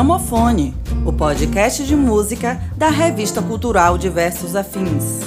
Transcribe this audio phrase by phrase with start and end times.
[0.00, 5.20] Gramofone, o podcast de música da revista cultural Diversos Afins.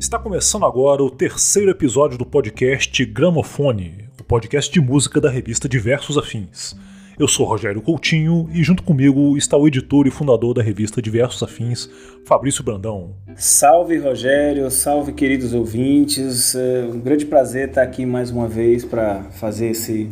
[0.00, 5.68] Está começando agora o terceiro episódio do podcast Gramofone, o podcast de música da revista
[5.68, 6.74] Diversos Afins.
[7.22, 11.40] Eu sou Rogério Coutinho e junto comigo está o editor e fundador da revista Diversos
[11.40, 11.88] Afins,
[12.26, 13.14] Fabrício Brandão.
[13.36, 16.56] Salve Rogério, salve queridos ouvintes.
[16.56, 20.10] É um grande prazer estar aqui mais uma vez para fazer esse,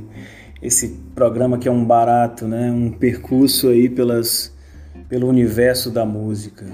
[0.62, 2.70] esse programa que é um barato, né?
[2.70, 4.56] um percurso aí pelas,
[5.08, 6.64] pelo universo da música.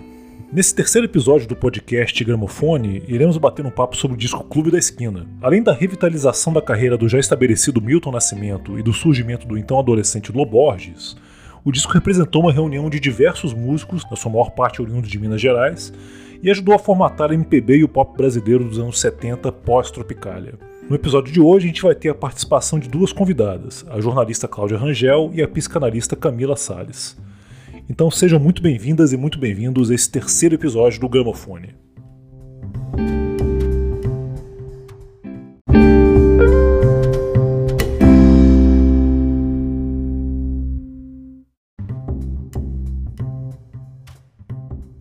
[0.53, 4.79] Nesse terceiro episódio do podcast Gramofone, iremos bater um papo sobre o disco Clube da
[4.79, 5.27] Esquina.
[5.43, 9.77] Além da revitalização da carreira do já estabelecido Milton Nascimento e do surgimento do então
[9.77, 11.17] adolescente Loborges,
[11.65, 15.41] o disco representou uma reunião de diversos músicos, na sua maior parte oriundos de Minas
[15.41, 15.93] Gerais,
[16.41, 20.55] e ajudou a formatar a MPB e o pop brasileiro dos anos 70 pós-Tropicália.
[20.89, 24.47] No episódio de hoje, a gente vai ter a participação de duas convidadas, a jornalista
[24.47, 27.17] Cláudia Rangel e a psicanalista Camila Salles.
[27.89, 31.73] Então sejam muito bem-vindas e muito bem-vindos a esse terceiro episódio do Gramofone.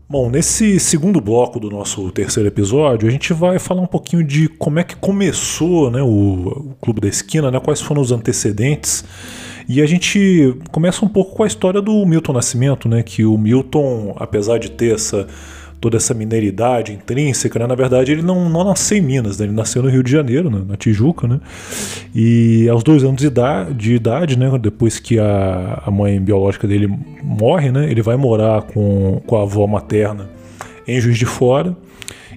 [0.07, 4.47] Bom, nesse segundo bloco do nosso terceiro episódio, a gente vai falar um pouquinho de
[4.47, 9.03] como é que começou né, o, o Clube da Esquina, né, quais foram os antecedentes
[9.67, 13.03] e a gente começa um pouco com a história do Milton Nascimento, né?
[13.03, 15.27] Que o Milton, apesar de ter essa
[15.85, 17.67] toda essa mineridade intrínseca, né?
[17.67, 19.45] na verdade ele não, não nasceu em Minas, né?
[19.45, 20.63] ele nasceu no Rio de Janeiro, né?
[20.67, 21.39] na Tijuca, né?
[22.15, 24.57] e aos dois anos de idade, de idade né?
[24.57, 27.91] depois que a, a mãe biológica dele morre, né?
[27.91, 30.27] ele vai morar com, com a avó materna
[30.87, 31.75] em Juiz de Fora,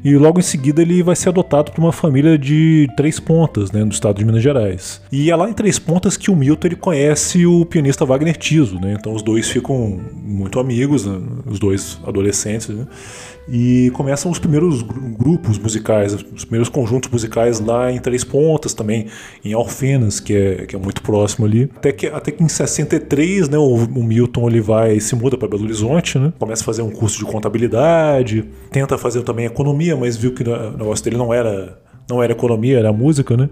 [0.05, 3.85] e logo em seguida ele vai ser adotado por uma família de Três Pontas, né,
[3.85, 5.01] do estado de Minas Gerais.
[5.11, 8.79] E é lá em Três Pontas que o Milton ele conhece o pianista Wagner Tiso,
[8.81, 12.87] né, então os dois ficam muito amigos, né, os dois adolescentes, né,
[13.49, 19.07] e começam os primeiros grupos musicais, os primeiros conjuntos musicais lá em Três Pontas também,
[19.45, 21.71] em Alfenas, que é, que é muito próximo ali.
[21.77, 25.49] Até que, até que em 63, né, o, o Milton ele vai se muda para
[25.49, 30.17] Belo Horizonte, né, começa a fazer um curso de contabilidade, tenta fazer também economia, mas
[30.17, 33.51] viu que o negócio dele não era não era economia, era música, né?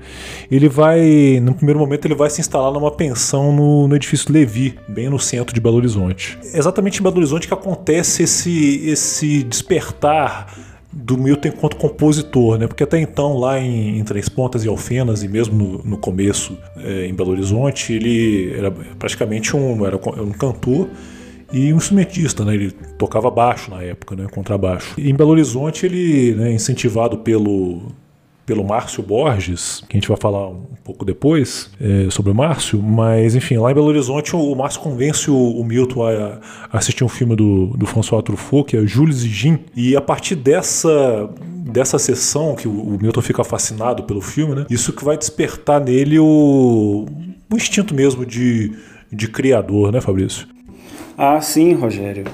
[0.51, 4.79] Ele vai, no primeiro momento, ele vai se instalar numa pensão no, no edifício Levi,
[4.89, 6.39] bem no centro de Belo Horizonte.
[6.55, 10.55] É exatamente em Belo Horizonte que acontece esse, esse despertar
[10.91, 12.67] do Milton enquanto compositor, né?
[12.67, 16.57] Porque até então, lá em, em Três Pontas e Alfenas, e mesmo no, no começo
[16.79, 20.89] é, em Belo Horizonte, ele era praticamente um, era um cantor
[21.53, 22.55] e um instrumentista, né?
[22.55, 24.27] Ele tocava baixo na época, né?
[24.33, 24.95] Contrabaixo.
[24.99, 27.83] E em Belo Horizonte ele, né, incentivado pelo
[28.47, 32.81] pelo Márcio Borges, que a gente vai falar um pouco depois é, sobre o Márcio,
[32.81, 36.39] mas enfim, lá em Belo Horizonte o Márcio convence o, o Milton a,
[36.73, 40.01] a, assistir um filme do, do François Truffaut, que é Jules e Jean, e a
[40.01, 41.29] partir dessa
[41.67, 44.67] dessa sessão que o, o Milton fica fascinado pelo filme, né?
[44.71, 47.07] Isso que vai despertar nele o,
[47.51, 48.73] o instinto mesmo de,
[49.13, 50.47] de criador, né, Fabrício?
[51.19, 52.25] Ah, sim, Rogério.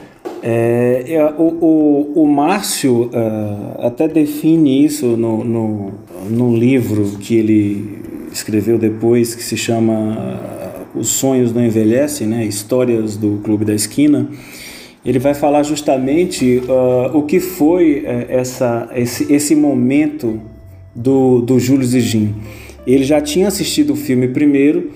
[0.42, 5.92] É, é, o, o, o Márcio uh, até define isso no, no,
[6.28, 8.00] no, livro que ele
[8.32, 9.92] escreveu depois, que se chama
[10.94, 12.44] uh, Os Sonhos Não Envelhecem, né?
[12.44, 14.28] Histórias do Clube da Esquina.
[15.04, 20.40] Ele vai falar justamente uh, o que foi essa, esse, esse momento
[20.92, 22.34] do, do Júlio Zigin.
[22.84, 24.90] Ele já tinha assistido o filme primeiro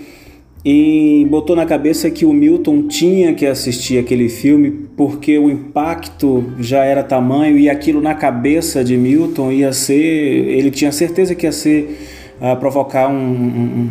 [0.65, 6.53] e botou na cabeça que o Milton tinha que assistir aquele filme porque o impacto
[6.59, 11.45] já era tamanho e aquilo na cabeça de Milton ia ser, ele tinha certeza que
[11.45, 11.99] ia ser
[12.41, 13.91] uh, provocar um, um,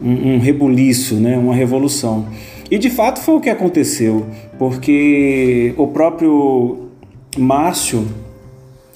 [0.00, 2.26] um, um rebuliço, né, uma revolução.
[2.70, 4.26] E de fato foi o que aconteceu,
[4.58, 6.88] porque o próprio
[7.36, 8.06] Márcio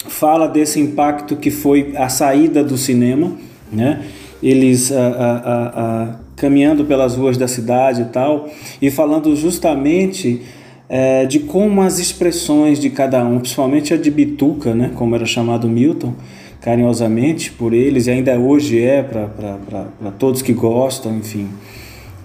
[0.07, 3.33] fala desse impacto que foi a saída do cinema,
[3.71, 4.01] né?
[4.41, 8.49] Eles uh, uh, caminhando pelas ruas da cidade e tal,
[8.81, 10.41] e falando justamente
[10.89, 15.25] é, de como as expressões de cada um, principalmente a de Bituca, né, como era
[15.25, 16.15] chamado Milton,
[16.59, 21.47] carinhosamente por eles, e ainda hoje é para todos que gostam, enfim.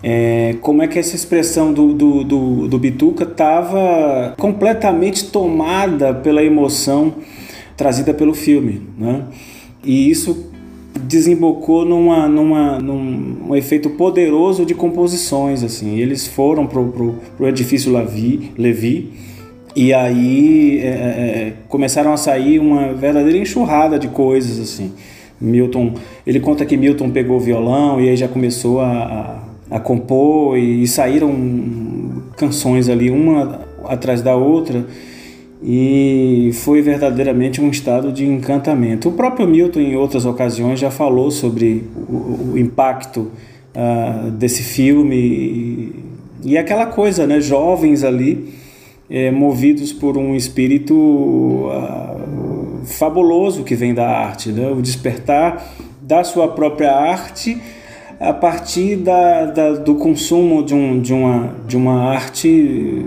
[0.02, 6.42] É, como é que essa expressão do, do, do, do Bituca estava completamente tomada pela
[6.42, 7.14] emoção
[7.76, 8.82] trazida pelo filme.
[8.98, 9.22] Né?
[9.82, 10.52] E isso
[10.98, 15.62] desembocou numa, numa, num um efeito poderoso de composições.
[15.62, 15.98] assim.
[15.98, 19.12] Eles foram pro, pro edifício Levi, Levi
[19.76, 24.92] e aí é, é, é, começaram a sair uma verdadeira enxurrada de coisas assim.
[25.40, 25.94] Milton,
[26.24, 30.56] ele conta que Milton pegou o violão e aí já começou a, a, a compor
[30.56, 31.34] e, e saíram
[32.36, 34.86] canções ali uma atrás da outra
[35.66, 39.08] e foi verdadeiramente um estado de encantamento.
[39.08, 43.32] O próprio Milton, em outras ocasiões, já falou sobre o, o impacto
[43.74, 46.04] uh, desse filme e,
[46.44, 47.40] e, aquela coisa, né?
[47.40, 48.52] Jovens ali,
[49.08, 54.70] é, movidos por um espírito uh, fabuloso que vem da arte, né?
[54.70, 55.66] O despertar
[56.02, 57.56] da sua própria arte
[58.20, 63.02] a partir da, da, do consumo de, um, de, uma, de uma arte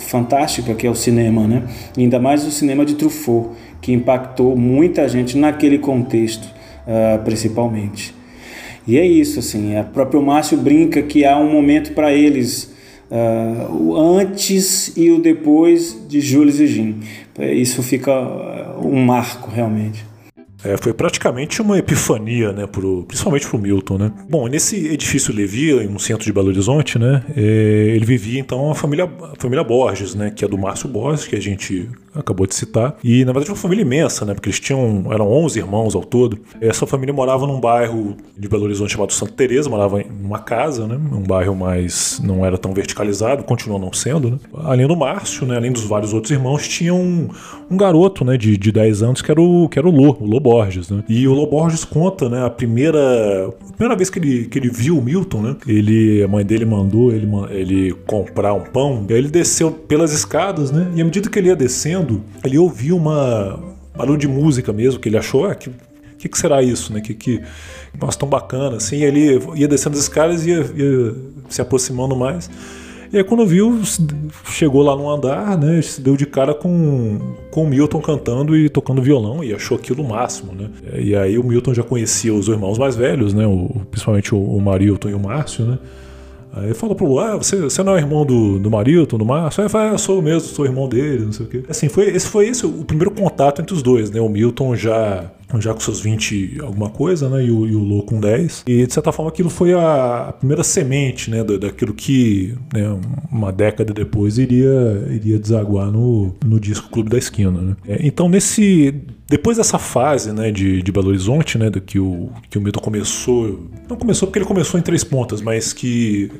[0.00, 1.62] fantástica que é o cinema, né?
[1.96, 3.50] Ainda mais o cinema de Truffaut,
[3.80, 8.14] que impactou muita gente naquele contexto, uh, principalmente.
[8.86, 12.74] E é isso, assim, o próprio Márcio brinca que há um momento para eles,
[13.10, 17.00] uh, o antes e o depois de Jules e Jim.
[17.38, 18.12] Isso fica
[18.82, 20.09] um marco, realmente.
[20.64, 24.12] É, foi praticamente uma epifania, né, pro, principalmente para o Milton, né.
[24.28, 27.40] Bom, nesse edifício Levi, em um centro de Belo Horizonte, né, é,
[27.94, 31.36] ele vivia então a família, a família Borges, né, que é do Márcio Borges, que
[31.36, 32.96] a gente acabou de citar.
[33.02, 34.34] E na verdade uma família imensa, né?
[34.34, 36.38] Porque eles tinham eram 11 irmãos ao todo.
[36.60, 40.86] Essa família morava num bairro de Belo Horizonte chamado Santa Teresa, morava em uma casa,
[40.86, 40.98] né?
[41.12, 44.38] Um bairro mais não era tão verticalizado, continuou não sendo, né?
[44.64, 47.28] Além do Márcio, né, além dos vários outros irmãos, tinha um,
[47.70, 50.26] um garoto, né, de, de 10 anos que era o que era o Lô, o
[50.26, 51.02] Lô Borges, né?
[51.08, 54.68] E o Lô Borges conta, né, a primeira a primeira vez que ele, que ele
[54.68, 55.56] viu o Milton, né?
[55.66, 60.12] Ele a mãe dele mandou ele ele comprar um pão, e aí ele desceu pelas
[60.12, 60.90] escadas, né?
[60.94, 61.99] E à medida que ele ia descendo
[62.44, 63.58] ele ouviu uma
[63.96, 65.70] barulho de música mesmo, que ele achou, ah, que
[66.20, 67.00] que, que será isso, né?
[67.00, 67.40] Que, que
[67.98, 69.02] nossa, tão bacana, assim.
[69.02, 71.14] Ele ia descendo as escadas e ia, ia,
[71.48, 72.50] se aproximando mais.
[73.12, 73.80] E aí quando viu,
[74.44, 75.80] chegou lá no andar, né?
[75.80, 80.04] Se deu de cara com, com o Milton cantando e tocando violão e achou aquilo
[80.04, 80.68] o máximo, né?
[80.94, 83.46] E aí o Milton já conhecia os irmãos mais velhos, né?
[83.46, 85.78] O, principalmente o, o Marilton e o Márcio, né?
[86.52, 89.62] Aí fala pro ah, você, você não é irmão do, do Marilton, do Márcio?
[89.62, 91.62] Aí fala, ah, eu sou mesmo, sou irmão dele, não sei o quê.
[91.68, 94.20] Assim, foi, esse foi esse o primeiro contato entre os dois, né?
[94.20, 97.44] O Milton já já com seus 20 alguma coisa, né?
[97.44, 98.64] E o, e o Lô com 10.
[98.66, 101.42] E de certa forma aquilo foi a, a primeira semente, né?
[101.42, 103.00] daquilo que né,
[103.32, 107.76] uma década depois iria, iria desaguar no, no disco Clube da Esquina, né?
[107.88, 108.94] É, então nesse...
[109.28, 112.80] Depois dessa fase né, de, de Belo Horizonte, né, do que o, que o Milton
[112.80, 113.70] começou...
[113.88, 116.30] Não começou porque ele começou em Três Pontas, mas que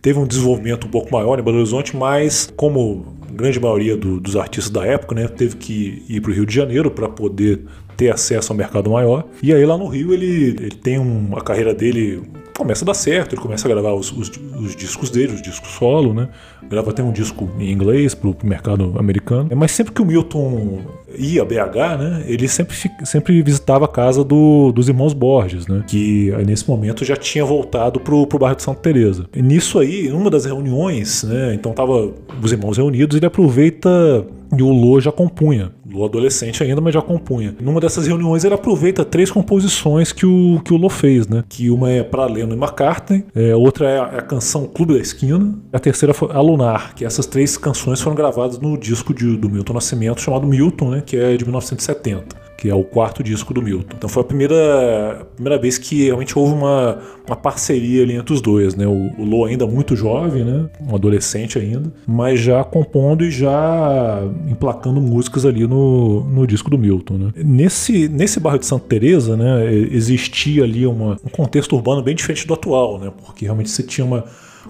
[0.00, 4.36] teve um desenvolvimento um pouco maior em Belo Horizonte, mas como grande maioria do, dos
[4.36, 7.64] artistas da época, né, teve que ir para o Rio de Janeiro para poder
[7.98, 9.24] ter acesso ao mercado maior.
[9.42, 12.22] E aí lá no Rio ele, ele tem uma carreira dele
[12.56, 15.70] começa a dar certo, ele começa a gravar os, os, os, discos dele, os discos
[15.70, 16.28] solo, né?
[16.68, 19.48] Grava até um disco em inglês pro mercado americano.
[19.54, 20.80] Mas sempre que o Milton
[21.16, 22.24] ia a BH, né?
[22.26, 22.74] Ele sempre,
[23.04, 25.84] sempre visitava a casa do, dos irmãos Borges, né?
[25.86, 29.26] Que nesse momento já tinha voltado pro, pro bairro de Santa Teresa.
[29.32, 31.54] E nisso aí, numa das reuniões, né?
[31.54, 32.12] Então tava
[32.42, 35.72] os irmãos reunidos, ele aproveita e o Lô já compunha.
[35.90, 37.54] Lô adolescente ainda, mas já compunha.
[37.60, 41.44] Numa dessas reuniões ele aproveita três composições que o, que o Lô fez, né?
[41.48, 44.94] Que uma é para Lennon e McCartney, é, outra é a, é a, canção Clube
[44.94, 49.14] da Esquina, a terceira foi a Lunar, que essas três canções foram gravadas no disco
[49.14, 51.02] de, do Milton Nascimento chamado Milton, né?
[51.04, 53.94] Que é de 1970 que é o quarto disco do Milton.
[53.96, 58.40] Então foi a primeira, primeira vez que realmente houve uma, uma parceria ali entre os
[58.40, 58.84] dois, né?
[58.84, 60.68] O, o Lo ainda muito jovem, né?
[60.80, 66.76] Um adolescente ainda, mas já compondo e já emplacando músicas ali no, no disco do
[66.76, 67.32] Milton, né?
[67.36, 69.72] Nesse, nesse bairro de Santa Teresa, né?
[69.72, 73.12] Existia ali uma, um contexto urbano bem diferente do atual, né?
[73.24, 74.24] Porque realmente você tinha uma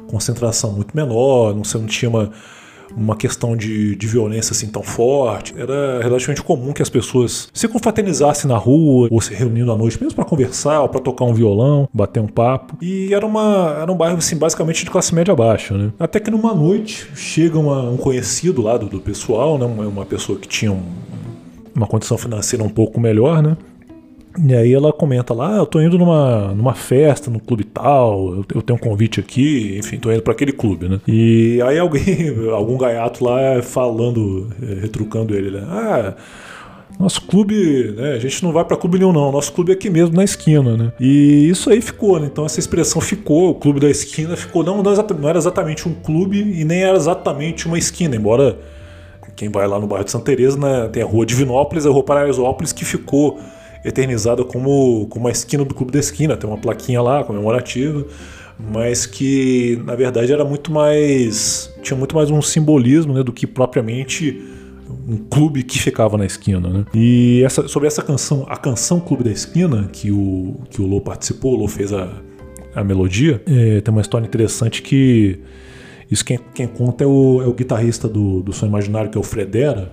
[0.09, 2.31] concentração muito menor, você não tinha uma
[2.97, 5.55] uma questão de, de violência assim tão forte.
[5.57, 9.99] Era relativamente comum que as pessoas se confraternizassem na rua ou se reunindo à noite,
[10.01, 12.77] mesmo para conversar ou para tocar um violão, bater um papo.
[12.81, 15.93] E era, uma, era um bairro assim, basicamente de classe média baixa, né?
[15.99, 19.67] Até que numa noite chega uma, um conhecido lá do, do pessoal, né?
[19.67, 20.83] Uma, uma pessoa que tinha um,
[21.75, 23.57] uma condição financeira um pouco melhor, né?
[24.47, 28.35] E aí ela comenta lá, ah, eu tô indo numa, numa festa, no clube tal,
[28.35, 31.01] eu, eu tenho um convite aqui, enfim, tô indo para aquele clube, né?
[31.09, 35.67] E aí alguém, algum gaiato lá falando, eh, retrucando ele, né?
[35.69, 36.15] Ah,
[36.99, 39.89] nosso clube, né, a gente não vai para clube nenhum não, nosso clube é aqui
[39.89, 40.93] mesmo na esquina, né?
[40.99, 42.27] E isso aí ficou, né?
[42.27, 46.39] Então essa expressão ficou, o clube da esquina ficou, não, não era exatamente um clube
[46.39, 48.59] e nem era exatamente uma esquina, embora
[49.37, 52.03] quem vai lá no bairro de Santa Teresa, né, tem a rua Divinópolis, a rua
[52.03, 53.39] Paraisópolis que ficou
[53.85, 58.05] eternizada como, como uma esquina do Clube da Esquina, tem uma plaquinha lá comemorativa,
[58.59, 61.73] mas que na verdade era muito mais.
[61.83, 64.43] tinha muito mais um simbolismo né, do que propriamente
[65.09, 66.85] um clube que ficava na esquina, né?
[66.95, 71.01] E essa, sobre essa canção, a canção Clube da Esquina, que o, que o Lô
[71.01, 72.09] participou, o Lô fez a,
[72.75, 75.39] a melodia, é, tem uma história interessante que
[76.11, 79.21] isso quem, quem conta é o, é o guitarrista do, do Som Imaginário, que é
[79.21, 79.93] o Fredera,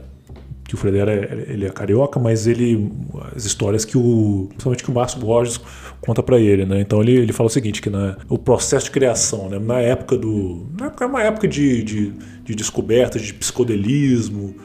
[0.68, 2.92] que o Fredera é, ele é carioca, mas ele
[3.36, 5.60] as histórias que o principalmente que o Márcio Borges
[6.02, 6.82] conta para ele, né?
[6.82, 9.60] Então ele, ele fala o seguinte que na, o processo de criação, né?
[9.60, 14.56] Na época do na época uma época de, de, de descoberta, de psicodelismo,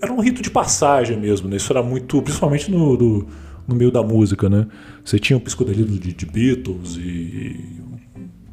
[0.00, 1.56] era um rito de passagem mesmo, né?
[1.56, 3.26] Isso era muito, principalmente no, do,
[3.66, 4.66] no meio da música, né?
[5.02, 7.82] Você tinha o psicodelismo de, de Beatles e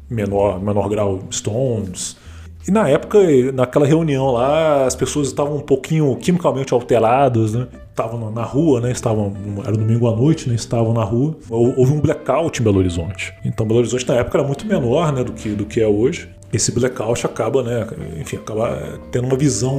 [0.08, 2.16] menor menor grau Stones
[2.66, 3.18] e na época,
[3.52, 7.66] naquela reunião lá, as pessoas estavam um pouquinho quimicamente alteradas, né?
[7.90, 8.90] Estavam na rua, né?
[8.90, 10.54] Estavam, era domingo à noite, né?
[10.54, 11.36] Estavam na rua.
[11.50, 13.34] Houve um blackout em Belo Horizonte.
[13.44, 15.22] Então Belo Horizonte na época era muito menor, né?
[15.22, 16.28] Do que, do que é hoje.
[16.52, 17.86] Esse blackout acaba, né?
[18.18, 19.78] Enfim, acaba tendo uma visão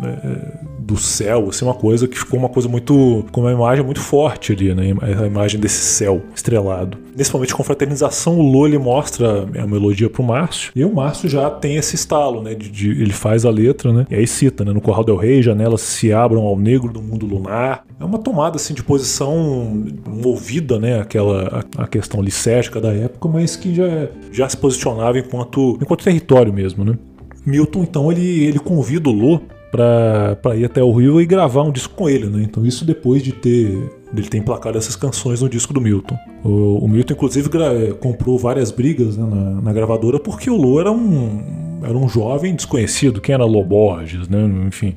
[0.00, 0.52] né,
[0.84, 3.24] do céu, assim, uma coisa que ficou uma coisa muito.
[3.32, 4.94] com uma imagem muito forte ali, né?
[5.00, 6.98] A imagem desse céu estrelado.
[7.16, 11.48] Nesse momento de confraternização, o Lô mostra a melodia pro Márcio, e o Márcio já
[11.50, 12.54] tem esse estalo, né?
[12.54, 14.06] De, de, ele faz a letra, né?
[14.10, 14.72] E aí cita, né?
[14.72, 17.84] No Corral del Rei, janelas se abram ao negro do mundo lunar.
[17.98, 21.00] É uma tomada, assim, de posição movida, né?
[21.00, 26.04] Aquela a, a questão licérgica da época, mas que já, já se posicionava enquanto, enquanto
[26.04, 26.98] território mesmo, né?
[27.46, 29.40] Milton, então, ele, ele convida o Lô
[29.74, 32.42] para ir até o Rio e gravar um disco com ele, né?
[32.44, 36.16] Então isso depois de ter dele ter emplacado essas canções no disco do Milton.
[36.44, 37.50] O, o Milton inclusive
[37.98, 42.54] comprou várias brigas né, na, na, gravadora porque o Lô era um era um jovem
[42.54, 44.44] desconhecido, quem era Lô Borges, né?
[44.68, 44.94] Enfim,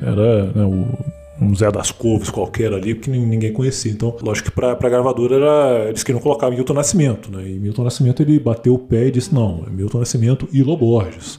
[0.00, 3.92] era né, o, um Zé das Couves qualquer ali, que ninguém conhecia.
[3.92, 7.46] Então, lógico que para a gravadora era, eles queriam colocar Milton Nascimento, né?
[7.46, 10.76] E Milton Nascimento ele bateu o pé e disse: não, é Milton Nascimento e Lô
[10.76, 11.38] Borges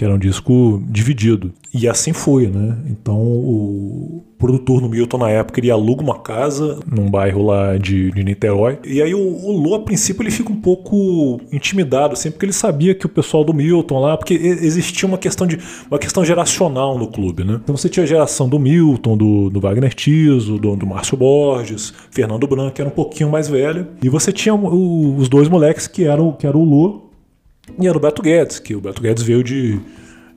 [0.00, 1.52] que era um disco dividido.
[1.74, 2.74] E assim foi, né?
[2.88, 8.10] Então o produtor no Milton na época ele aluga uma casa num bairro lá de,
[8.10, 8.78] de Niterói.
[8.82, 12.54] E aí o, o Lô, a princípio, ele fica um pouco intimidado, assim, porque ele
[12.54, 15.58] sabia que o pessoal do Milton lá, porque existia uma questão de
[15.90, 17.60] uma questão geracional no clube, né?
[17.62, 21.92] Então você tinha a geração do Milton, do, do Wagner Tiso, do, do Márcio Borges,
[22.10, 23.86] Fernando Branco, que era um pouquinho mais velho.
[24.02, 27.09] E você tinha o, os dois moleques que eram, que era o Lô
[27.78, 29.78] e era o Beto Guedes, que o Beto Guedes veio de,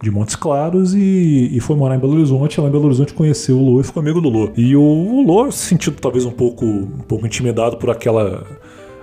[0.02, 2.60] de Montes Claros e, e foi morar em Belo Horizonte.
[2.60, 4.52] Lá em Belo Horizonte conheceu o Lô e ficou amigo do Lô.
[4.56, 8.46] E o, o Lô, sentindo talvez um pouco, um pouco intimidado por aquela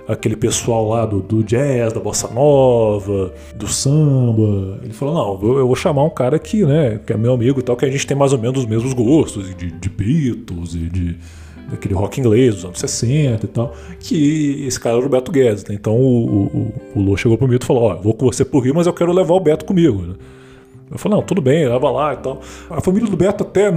[0.07, 4.79] aquele pessoal lá do, do, jazz, da bossa nova, do samba.
[4.83, 7.59] Ele falou: não, eu, eu, vou chamar um cara que, né, que é meu amigo
[7.59, 10.75] e tal, que a gente tem mais ou menos os mesmos gostos, de, de Beatles
[10.75, 11.17] e de
[11.71, 15.65] daquele rock inglês dos anos 60 e tal, que esse cara era o Beto Guedes.
[15.65, 15.75] Né?
[15.75, 18.59] Então o, o, o Lô chegou pro Milton e falou: Ó, vou com você pro
[18.59, 20.01] Rio, mas eu quero levar o Beto comigo.
[20.01, 20.13] Né?
[20.91, 22.41] Eu falei, não, tudo bem, leva lá e tal.
[22.69, 23.71] A família do Beto até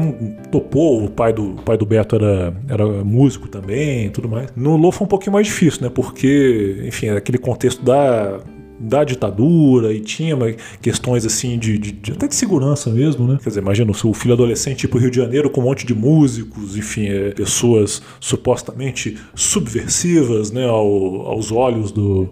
[0.50, 4.52] topou, o pai do, o pai do Beto era, era músico também tudo mais.
[4.56, 5.88] No Lô foi um pouquinho mais difícil, né?
[5.88, 8.40] Porque, enfim, aquele contexto da,
[8.84, 10.36] da ditadura e tinha
[10.80, 13.38] questões assim de, de, de, até de segurança mesmo, né?
[13.42, 15.94] Quer dizer, imagina o seu filho adolescente pro Rio de Janeiro com um monte de
[15.94, 22.28] músicos, enfim, é, pessoas supostamente subversivas, né, ao, aos olhos do,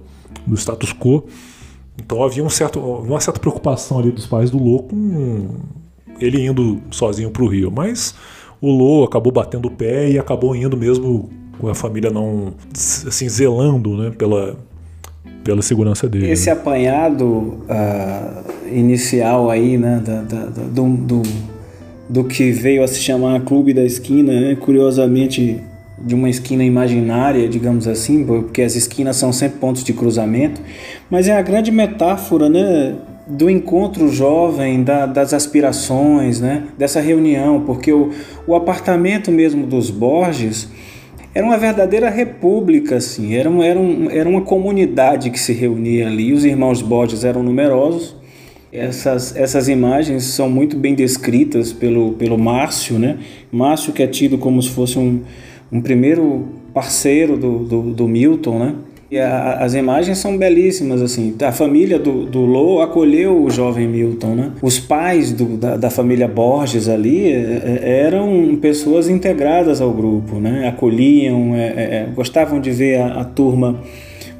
[0.46, 1.24] do status quo.
[1.96, 5.56] Então havia um certo, uma certa preocupação ali dos pais do Lô com
[6.20, 8.14] ele indo sozinho pro Rio, mas
[8.60, 13.28] o Lô acabou batendo o pé e acabou indo mesmo com a família não assim
[13.28, 14.56] zelando, né, pela
[15.42, 16.30] pela segurança dele.
[16.30, 16.52] Esse né?
[16.52, 21.22] apanhado uh, inicial aí, né, da, da, da, do, do,
[22.08, 25.60] do, que veio a se chamar Clube da Esquina, né, curiosamente
[26.04, 30.60] de uma esquina imaginária, digamos assim, porque as esquinas são sempre pontos de cruzamento,
[31.08, 32.96] mas é a grande metáfora, né,
[33.26, 38.10] do encontro jovem, da, das aspirações, né, dessa reunião, porque o,
[38.46, 40.68] o apartamento mesmo dos Borges
[41.34, 46.32] era uma verdadeira república, assim, era, era, um, era uma comunidade que se reunia ali,
[46.32, 48.14] os irmãos Borges eram numerosos,
[48.70, 53.18] essas, essas imagens são muito bem descritas pelo, pelo Márcio, né?
[53.50, 55.22] Márcio que é tido como se fosse um,
[55.70, 58.74] um primeiro parceiro do, do, do Milton, né?
[59.12, 61.36] E a, as imagens são belíssimas, assim.
[61.42, 64.52] A família do, do acolheu o jovem Milton, né?
[64.62, 70.36] Os pais do, da, da, família Borges ali é, é, eram pessoas integradas ao grupo,
[70.36, 70.66] né?
[70.66, 73.82] Acolhiam, é, é, é gostavam de ver a, a turma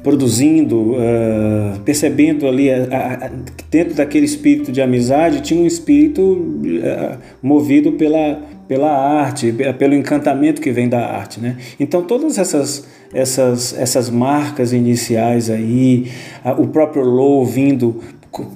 [0.03, 2.83] produzindo, uh, percebendo ali, a,
[3.25, 3.31] a,
[3.71, 10.61] dentro daquele espírito de amizade, tinha um espírito uh, movido pela, pela arte, pelo encantamento
[10.61, 11.39] que vem da arte.
[11.39, 11.57] Né?
[11.79, 16.11] Então, todas essas essas, essas marcas iniciais aí,
[16.57, 18.01] o próprio Low vindo,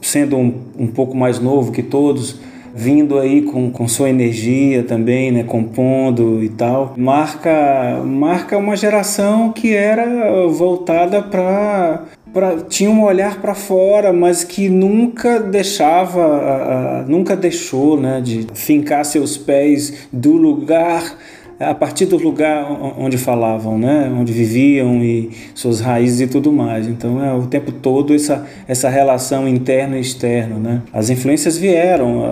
[0.02, 2.40] sendo um, um pouco mais novo que todos,
[2.78, 9.52] vindo aí com, com sua energia também, né, compondo e tal, marca marca uma geração
[9.52, 17.38] que era voltada para Pra, tinha um olhar para fora, mas que nunca deixava, nunca
[17.38, 21.18] deixou né, de fincar seus pés do lugar
[21.60, 22.66] a partir do lugar
[22.98, 26.88] onde falavam, né, onde viviam e suas raízes e tudo mais.
[26.88, 30.82] Então é o tempo todo essa essa relação interna e externa, né.
[30.94, 32.24] As influências vieram.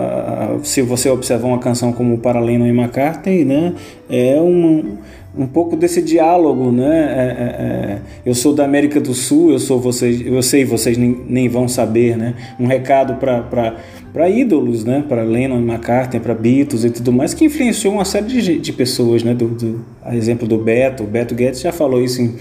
[0.62, 3.74] Se você observar uma canção como Para Lennon e McCartney, né,
[4.08, 4.96] é um
[5.36, 6.84] um pouco desse diálogo, né?
[6.86, 10.96] É, é, é, eu sou da América do Sul, eu sou vocês, eu sei, vocês
[10.96, 12.34] nem, nem vão saber, né?
[12.58, 15.04] Um recado para ídolos, né?
[15.06, 19.22] Para Lennon, McCartney, para Beatles e tudo mais, que influenciou uma série de, de pessoas,
[19.22, 19.34] né?
[19.34, 22.34] Do, do, a exemplo do Beto, o Beto Guedes já falou isso em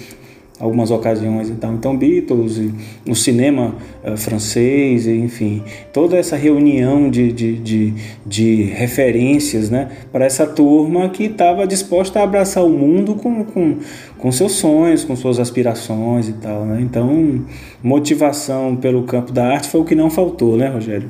[0.60, 1.50] algumas ocasiões.
[1.50, 2.62] Então, então Beatles,
[3.08, 7.94] o cinema uh, francês, enfim, toda essa reunião de, de, de,
[8.26, 13.78] de referências né, para essa turma que estava disposta a abraçar o mundo com, com,
[14.18, 16.66] com seus sonhos, com suas aspirações e tal.
[16.66, 16.82] Né?
[16.82, 17.46] Então,
[17.84, 21.10] motivação pelo campo da arte foi o que não faltou, né, Rogério?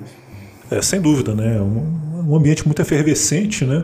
[0.71, 1.61] É, sem dúvida, né?
[1.61, 3.83] Um, um ambiente muito efervescente, né?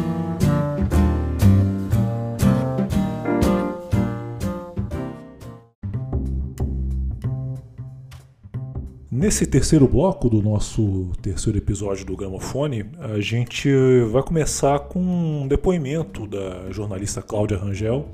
[9.30, 13.70] Nesse terceiro bloco do nosso terceiro episódio do Gramofone, a gente
[14.12, 18.10] vai começar com um depoimento da jornalista Cláudia Rangel,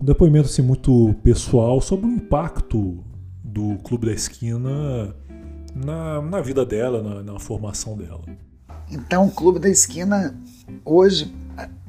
[0.00, 2.98] um depoimento assim, muito pessoal sobre o impacto
[3.44, 5.14] do Clube da Esquina
[5.76, 8.24] na, na vida dela, na, na formação dela.
[8.90, 10.36] Então, o Clube da Esquina,
[10.84, 11.32] hoje,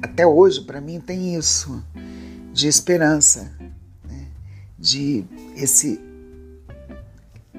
[0.00, 1.82] até hoje, para mim, tem isso,
[2.52, 3.50] de esperança,
[4.08, 4.28] né?
[4.78, 5.24] de
[5.56, 6.13] esse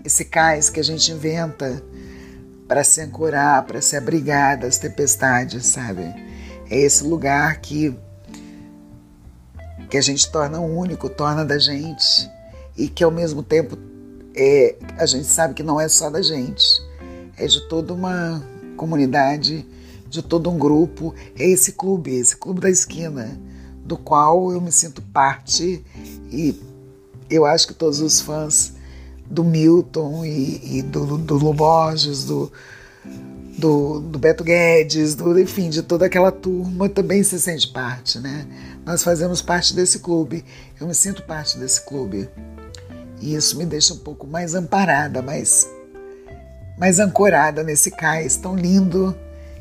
[0.05, 1.83] esse cais que a gente inventa
[2.67, 6.03] para se ancorar, para se abrigar das tempestades, sabe?
[6.69, 7.95] É esse lugar que
[9.89, 12.29] que a gente torna único, torna da gente
[12.75, 13.77] e que ao mesmo tempo
[14.35, 16.65] é, a gente sabe que não é só da gente,
[17.37, 18.43] é de toda uma
[18.75, 19.65] comunidade,
[20.09, 21.13] de todo um grupo.
[21.37, 23.39] É esse clube, esse clube da esquina,
[23.83, 25.83] do qual eu me sinto parte
[26.31, 26.59] e
[27.29, 28.74] eu acho que todos os fãs
[29.25, 32.51] do Milton e, e do, do Lu Borges, do,
[33.57, 38.45] do, do, Beto Guedes, do, enfim, de toda aquela turma também se sente parte, né?
[38.85, 40.45] Nós fazemos parte desse clube,
[40.79, 42.29] eu me sinto parte desse clube.
[43.21, 45.67] E isso me deixa um pouco mais amparada, mais,
[46.77, 49.15] mais ancorada nesse cais tão lindo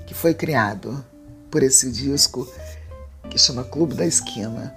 [0.07, 1.05] que foi criado
[1.51, 2.47] por esse disco
[3.31, 4.75] que chama Clube da Esquina.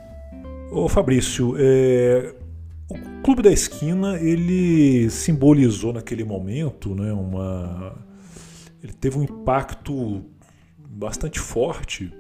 [0.72, 2.34] Ô Fabrício, é,
[2.90, 7.96] o Clube da Esquina, ele simbolizou naquele momento, né, uma
[8.84, 10.24] ele teve um impacto
[10.78, 12.14] bastante forte.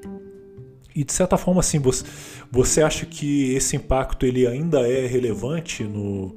[0.96, 2.04] E de certa forma assim, você,
[2.52, 6.36] você acha que esse impacto ele ainda é relevante no,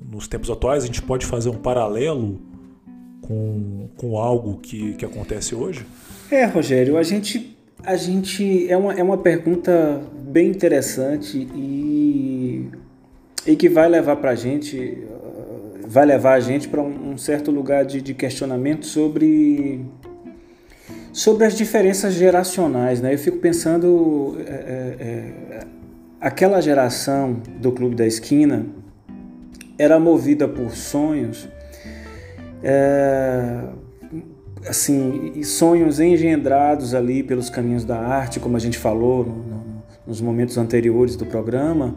[0.00, 0.82] nos tempos atuais?
[0.82, 2.40] A gente pode fazer um paralelo
[3.20, 5.84] com, com algo que, que acontece hoje?
[6.30, 12.68] É, Rogério, a gente a gente é uma, é uma pergunta bem interessante e
[13.46, 14.98] e que vai levar para gente,
[15.86, 19.84] vai levar a gente para um, um, certo lugar de, de, questionamento sobre
[21.12, 23.12] sobre as diferenças geracionais, né?
[23.12, 25.66] Eu fico pensando é, é, é,
[26.20, 28.66] aquela geração do Clube da Esquina
[29.78, 31.48] era movida por sonhos,
[32.62, 33.64] é,
[34.68, 40.20] assim, sonhos engendrados ali pelos caminhos da arte, como a gente falou no, no, nos
[40.20, 41.96] momentos anteriores do programa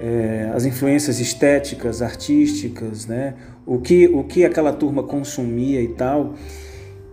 [0.00, 3.34] é, as influências estéticas, artísticas, né?
[3.66, 6.34] o, que, o que aquela turma consumia e tal.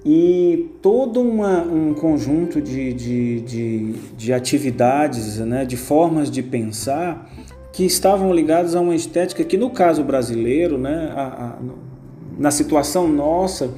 [0.06, 5.66] E todo uma, um conjunto de, de, de, de atividades, né?
[5.66, 7.30] de formas de pensar
[7.74, 11.60] que estavam ligados a uma estética que, no caso brasileiro, né, a, a,
[12.40, 13.72] na situação nossa,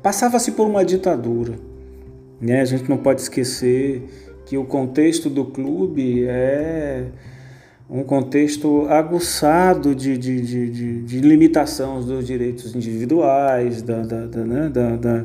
[0.00, 1.58] passava-se por uma ditadura.
[2.40, 2.60] Né?
[2.60, 4.04] A gente não pode esquecer
[4.46, 7.06] que o contexto do clube é
[7.92, 14.44] um contexto aguçado de, de, de, de, de limitação dos direitos individuais, da, da, da,
[14.44, 14.68] né?
[14.70, 15.24] da, da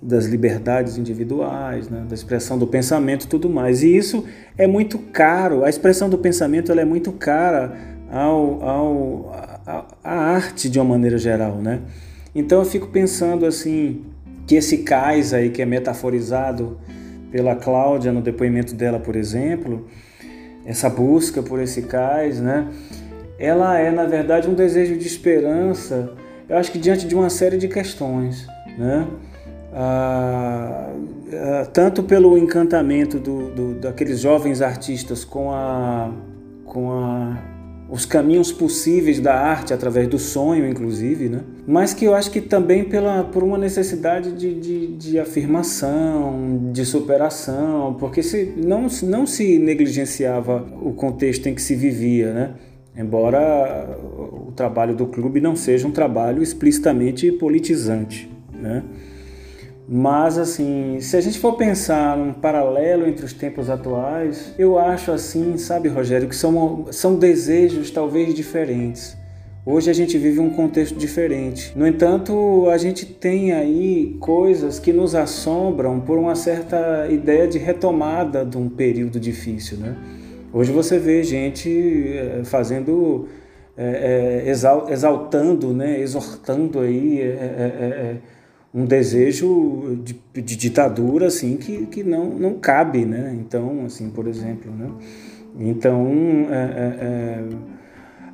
[0.00, 2.06] das liberdades individuais, né?
[2.08, 3.82] da expressão do pensamento e tudo mais.
[3.82, 4.24] E isso
[4.56, 7.76] é muito caro, a expressão do pensamento ela é muito cara
[8.08, 9.32] ao, ao,
[9.66, 11.56] à, à arte de uma maneira geral.
[11.56, 11.80] Né?
[12.32, 14.04] Então eu fico pensando assim,
[14.46, 16.78] que esse cais aí que é metaforizado
[17.32, 19.84] pela Cláudia no depoimento dela, por exemplo,
[20.64, 22.68] essa busca por esse cais, né?
[23.38, 26.12] Ela é, na verdade, um desejo de esperança,
[26.48, 29.06] eu acho que diante de uma série de questões, né?
[29.72, 30.90] Ah,
[31.32, 36.10] ah, tanto pelo encantamento do, do, daqueles jovens artistas com a,
[36.64, 37.36] com a
[37.88, 41.40] os caminhos possíveis da arte através do sonho, inclusive, né?
[41.66, 46.84] mas que eu acho que também pela, por uma necessidade de, de, de afirmação, de
[46.84, 52.54] superação, porque se, não, não se negligenciava o contexto em que se vivia, né?
[52.94, 53.98] embora
[54.48, 58.28] o trabalho do clube não seja um trabalho explicitamente politizante.
[58.52, 58.82] Né?
[59.90, 65.10] Mas assim, se a gente for pensar um paralelo entre os tempos atuais, eu acho
[65.10, 69.16] assim, sabe, Rogério, que são, são desejos talvez diferentes.
[69.64, 71.72] Hoje a gente vive um contexto diferente.
[71.74, 77.56] No entanto, a gente tem aí coisas que nos assombram por uma certa ideia de
[77.56, 79.96] retomada de um período difícil, né?
[80.52, 83.28] Hoje você vê gente eh, fazendo,
[83.76, 84.50] é, é,
[84.90, 88.16] exaltando, né, exortando aí é,
[88.72, 93.36] um desejo de, de, ditadura assim que, que não, não cabe, né?
[93.40, 94.90] Então, assim, por exemplo, né?
[95.58, 96.06] Então,
[96.50, 97.44] é, é, é,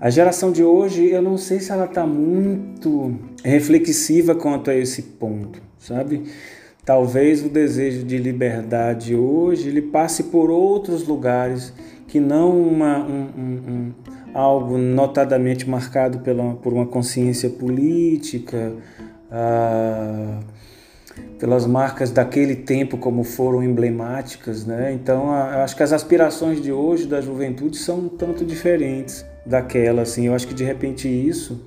[0.01, 5.03] a geração de hoje, eu não sei se ela está muito reflexiva quanto a esse
[5.03, 6.25] ponto, sabe?
[6.85, 11.73] Talvez o desejo de liberdade hoje ele passe por outros lugares
[12.07, 13.93] que não uma, um, um, um,
[14.35, 18.75] algo notadamente marcado pela, por uma consciência política,
[19.37, 20.39] ah,
[21.41, 24.93] pelas marcas daquele tempo como foram emblemáticas, né?
[24.93, 30.29] Então, a, acho que as aspirações de hoje da juventude são tanto diferentes daquela, assim.
[30.29, 31.65] Eu acho que de repente isso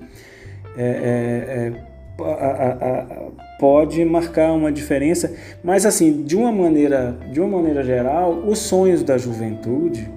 [0.78, 1.72] é, é,
[2.18, 7.82] é, a, a, pode marcar uma diferença, mas assim, de uma maneira, de uma maneira
[7.82, 10.10] geral, os sonhos da juventude,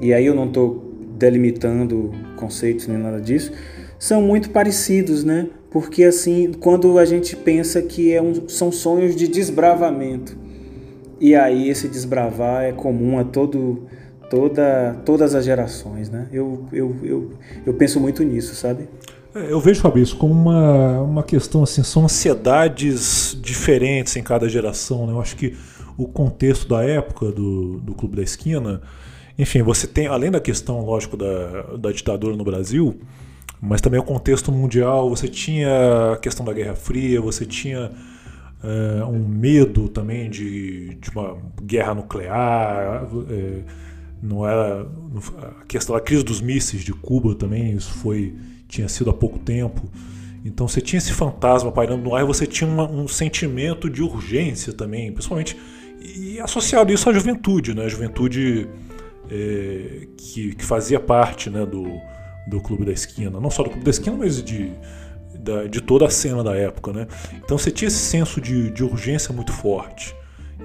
[0.00, 3.52] e aí eu não estou delimitando conceitos nem nada disso,
[3.98, 5.48] são muito parecidos, né?
[5.72, 10.36] Porque assim, quando a gente pensa que é um, são sonhos de desbravamento,
[11.18, 13.86] e aí esse desbravar é comum a todo,
[14.28, 16.28] toda, todas as gerações, né?
[16.32, 17.32] Eu, eu, eu,
[17.64, 18.88] eu penso muito nisso, sabe?
[19.34, 25.06] É, eu vejo, Fabrício, como uma, uma questão assim, são ansiedades diferentes em cada geração,
[25.06, 25.12] né?
[25.12, 25.56] Eu acho que
[25.96, 28.82] o contexto da época do, do Clube da Esquina,
[29.38, 33.00] enfim, você tem, além da questão, lógico, da, da ditadura no Brasil,
[33.62, 35.08] mas também o contexto mundial.
[35.08, 37.92] Você tinha a questão da Guerra Fria, você tinha
[38.62, 43.08] é, um medo também de, de uma guerra nuclear.
[43.30, 43.60] É,
[44.20, 44.84] não era
[45.60, 48.34] a questão da crise dos mísseis de Cuba também, isso foi
[48.66, 49.82] tinha sido há pouco tempo.
[50.44, 54.02] Então você tinha esse fantasma pairando no ar e você tinha uma, um sentimento de
[54.02, 55.56] urgência também, principalmente
[56.04, 57.84] e associado isso à juventude, né?
[57.84, 58.68] A juventude
[59.30, 61.84] é, que, que, fazia parte né, do,
[62.46, 63.40] do Clube da Esquina.
[63.40, 64.72] Não só do Clube da Esquina, mas de,
[65.70, 66.92] de toda a cena da época.
[66.92, 67.06] Né?
[67.44, 70.14] Então você tinha esse senso de, de urgência muito forte.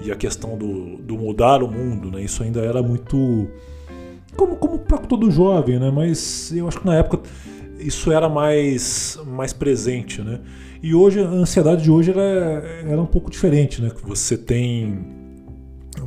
[0.02, 2.22] E a questão do, do mudar o mundo, né?
[2.22, 3.48] isso ainda era muito.
[4.36, 5.90] Como, como para todo jovem, né?
[5.90, 7.28] mas eu acho que na época
[7.80, 10.22] isso era mais, mais presente.
[10.22, 10.40] Né?
[10.82, 12.22] E hoje, a ansiedade de hoje era,
[12.88, 13.82] era um pouco diferente.
[13.82, 13.92] Né?
[14.04, 15.16] Você tem.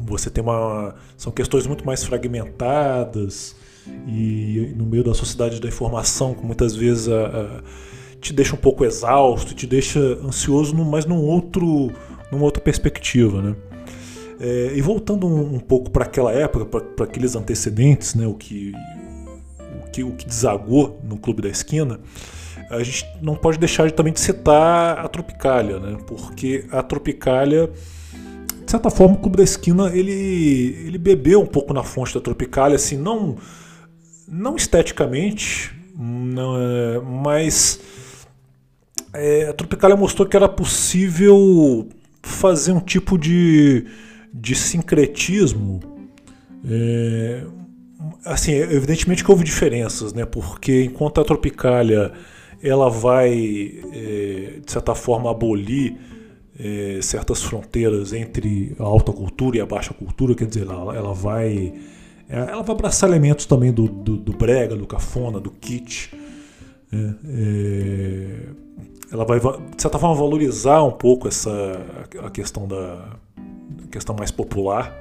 [0.06, 0.94] Você tem uma.
[1.16, 3.56] São questões muito mais fragmentadas
[4.06, 7.60] e no meio da sociedade da informação, que muitas vezes a, a,
[8.20, 11.90] te deixa um pouco exausto, te deixa ansioso, mas num outro,
[12.30, 13.56] numa outra perspectiva, né?
[14.40, 18.72] É, e voltando um, um pouco para aquela época, para aqueles antecedentes, né, o, que,
[19.82, 22.00] o, que, o que desagou no Clube da Esquina,
[22.70, 27.70] a gente não pode deixar de, também de citar a Tropicália, né, porque a Tropicália,
[28.64, 30.12] de certa forma, o Clube da Esquina ele,
[30.86, 33.36] ele bebeu um pouco na fonte da Tropicália, assim, não
[34.30, 37.80] não esteticamente, não, é, mas
[39.12, 41.88] é, a Tropicália mostrou que era possível
[42.22, 43.86] fazer um tipo de,
[44.32, 45.80] de sincretismo
[46.64, 47.44] é,
[48.24, 50.24] assim, evidentemente que houve diferenças, né?
[50.24, 52.12] Porque enquanto a Tropicália
[52.62, 55.96] ela vai, é, de certa forma, abolir
[56.58, 61.14] é, certas fronteiras entre a alta cultura e a baixa cultura, quer dizer, ela, ela
[61.14, 61.72] vai
[62.30, 66.14] ela vai abraçar elementos também do, do, do brega, do cafona, do kit.
[66.90, 67.14] Né?
[67.28, 68.36] É,
[69.12, 71.50] ela vai, de certa forma, valorizar um pouco essa
[72.24, 73.18] a questão da
[73.84, 74.94] a questão mais popular.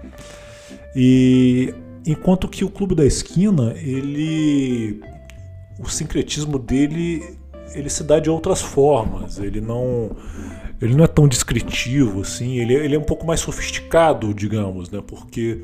[0.95, 1.73] E
[2.05, 5.01] enquanto que o Clube da Esquina, ele
[5.79, 7.37] o sincretismo dele
[7.73, 9.37] ele se dá de outras formas.
[9.37, 10.11] Ele não
[10.81, 15.03] ele não é tão descritivo assim, ele, ele é um pouco mais sofisticado, digamos, né?
[15.05, 15.61] Porque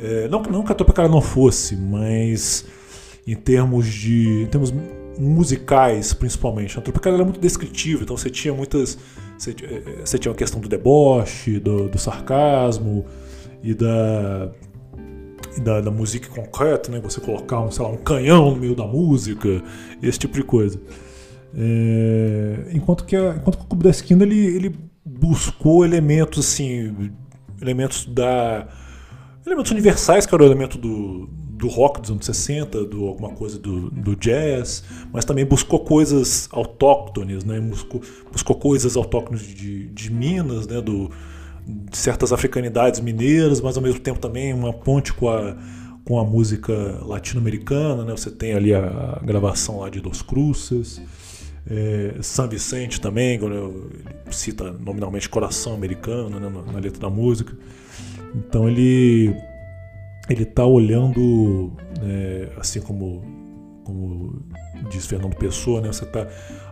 [0.00, 2.64] é, não, não que a Tropicália não fosse, mas
[3.26, 4.42] em termos de.
[4.42, 4.72] Em termos
[5.18, 6.78] musicais, principalmente.
[6.78, 8.98] A Tropicália era muito descritiva, então você tinha muitas.
[9.38, 13.04] Você, é, você tinha a questão do deboche, do, do sarcasmo
[13.62, 14.50] e da,
[15.62, 17.00] da, da, música concreta, né?
[17.00, 19.62] Você colocar um, sei lá, um canhão no meio da música,
[20.02, 20.80] esse tipo de coisa.
[21.54, 27.10] É, enquanto, que a, enquanto que o Clube da Esquina ele, ele buscou elementos assim,
[27.60, 28.68] elementos da
[29.46, 33.58] elementos universais, que era o elemento do, do rock dos anos 60, do alguma coisa
[33.58, 34.82] do, do jazz,
[35.12, 37.60] mas também buscou coisas autóctones, né?
[37.60, 40.80] buscou, buscou coisas autóctones de, de Minas, né?
[40.80, 41.10] do,
[41.66, 45.56] de certas africanidades mineiras, mas ao mesmo tempo também uma ponte com a,
[46.04, 48.04] com a música latino-americana.
[48.04, 48.12] Né?
[48.12, 51.00] Você tem ali a, a gravação lá de Dos Cruces.
[51.68, 53.90] É, San Vicente também, quando
[54.30, 57.56] cita nominalmente coração americano né, na, na letra da música.
[58.36, 59.34] Então ele
[60.28, 63.22] ele está olhando, né, assim como,
[63.84, 64.42] como
[64.90, 66.26] diz Fernando Pessoa, né, você está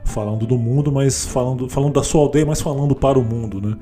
[0.04, 3.76] falando do mundo, mas falando, falando da sua aldeia, mas falando para o mundo, né?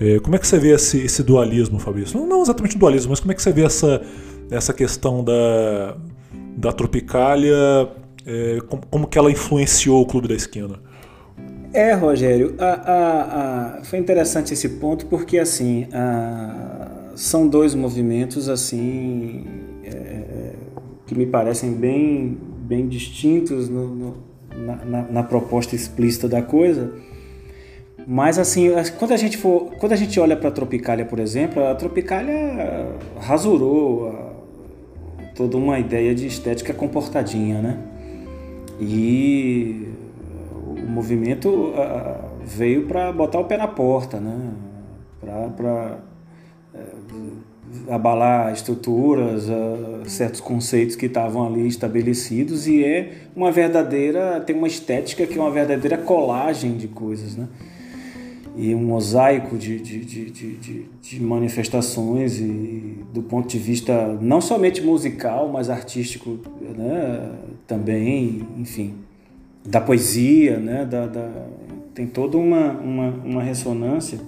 [0.00, 2.18] É, como é que você vê esse, esse dualismo, Fabrício?
[2.18, 4.02] Não, não, exatamente dualismo, mas como é que você vê essa,
[4.50, 5.96] essa questão da,
[6.56, 7.54] da Tropicália,
[8.26, 10.80] é, como, como que ela influenciou o Clube da Esquina?
[11.74, 15.88] É, Rogério, a, a, a, foi interessante esse ponto porque assim
[17.16, 19.44] são dois movimentos assim
[19.82, 20.52] é,
[21.04, 24.16] que me parecem bem, bem distintos no, no,
[24.86, 26.92] na, na, proposta explícita da coisa.
[28.06, 31.60] Mas assim, quando a gente for, quando a gente olha para a Tropicália, por exemplo,
[31.64, 32.86] a Tropicália
[33.18, 34.14] rasurou
[35.34, 37.78] toda uma ideia de estética comportadinha, né?
[38.80, 39.88] E
[40.94, 44.52] movimento uh, veio para botar o pé na porta, né?
[45.56, 45.98] para
[46.74, 54.54] uh, abalar estruturas, uh, certos conceitos que estavam ali estabelecidos e é uma verdadeira, tem
[54.54, 57.48] uma estética que é uma verdadeira colagem de coisas, né?
[58.56, 64.40] e um mosaico de, de, de, de, de manifestações e do ponto de vista não
[64.40, 67.32] somente musical, mas artístico né?
[67.66, 68.94] também, enfim
[69.64, 70.84] da poesia, né?
[70.84, 71.30] Da, da,
[71.94, 74.18] tem toda uma, uma, uma, ressonância.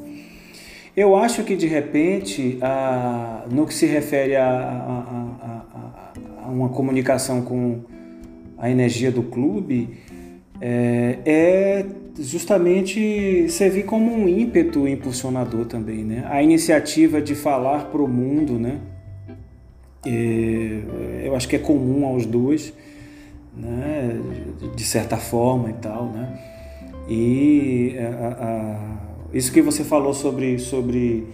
[0.96, 6.12] Eu acho que, de repente, a, no que se refere a, a,
[6.44, 7.81] a, uma comunicação com
[8.57, 9.99] a energia do clube,
[10.59, 11.87] é, é,
[12.18, 16.25] justamente servir como um ímpeto impulsionador também, né?
[16.31, 18.79] A iniciativa de falar para o mundo, né?
[20.07, 22.72] É, eu acho que é comum aos dois
[23.57, 24.21] né,
[24.75, 26.38] de certa forma e tal, né?
[27.09, 31.27] E a, a, isso que você falou sobre sobre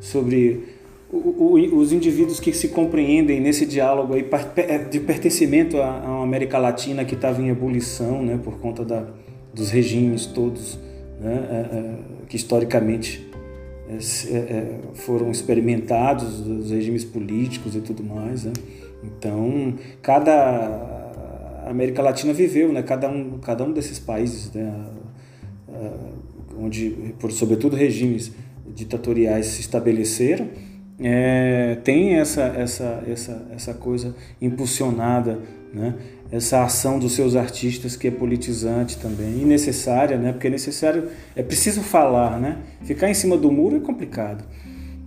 [0.00, 0.64] sobre
[1.12, 4.26] o, o, os indivíduos que se compreendem nesse diálogo aí
[4.90, 9.06] de pertencimento à, à América Latina que estava em ebulição, né, por conta da,
[9.52, 10.78] dos regimes todos,
[11.20, 11.94] né, é, é,
[12.26, 13.30] que historicamente
[13.88, 18.52] é, é, foram experimentados, os regimes políticos e tudo mais, né?
[19.04, 20.91] Então, cada
[21.70, 22.82] América Latina viveu, né?
[22.82, 24.72] Cada um, cada um desses países, né?
[26.58, 28.32] onde, por, sobretudo, regimes
[28.74, 30.48] ditatoriais se estabeleceram,
[31.00, 35.40] é, tem essa, essa, essa, essa coisa impulsionada,
[35.72, 35.94] né?
[36.30, 40.32] essa ação dos seus artistas que é politizante também e necessária, né?
[40.32, 42.58] porque é necessário, é preciso falar, né?
[42.84, 44.44] ficar em cima do muro é complicado.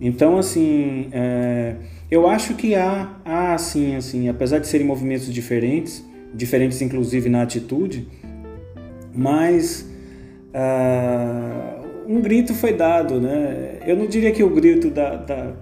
[0.00, 1.76] Então, assim, é,
[2.10, 7.42] eu acho que há, há assim, assim, apesar de serem movimentos diferentes, diferentes inclusive na
[7.42, 8.06] atitude,
[9.14, 9.88] mas
[10.52, 13.78] uh, um grito foi dado, né?
[13.86, 15.52] Eu não diria que o grito da, da,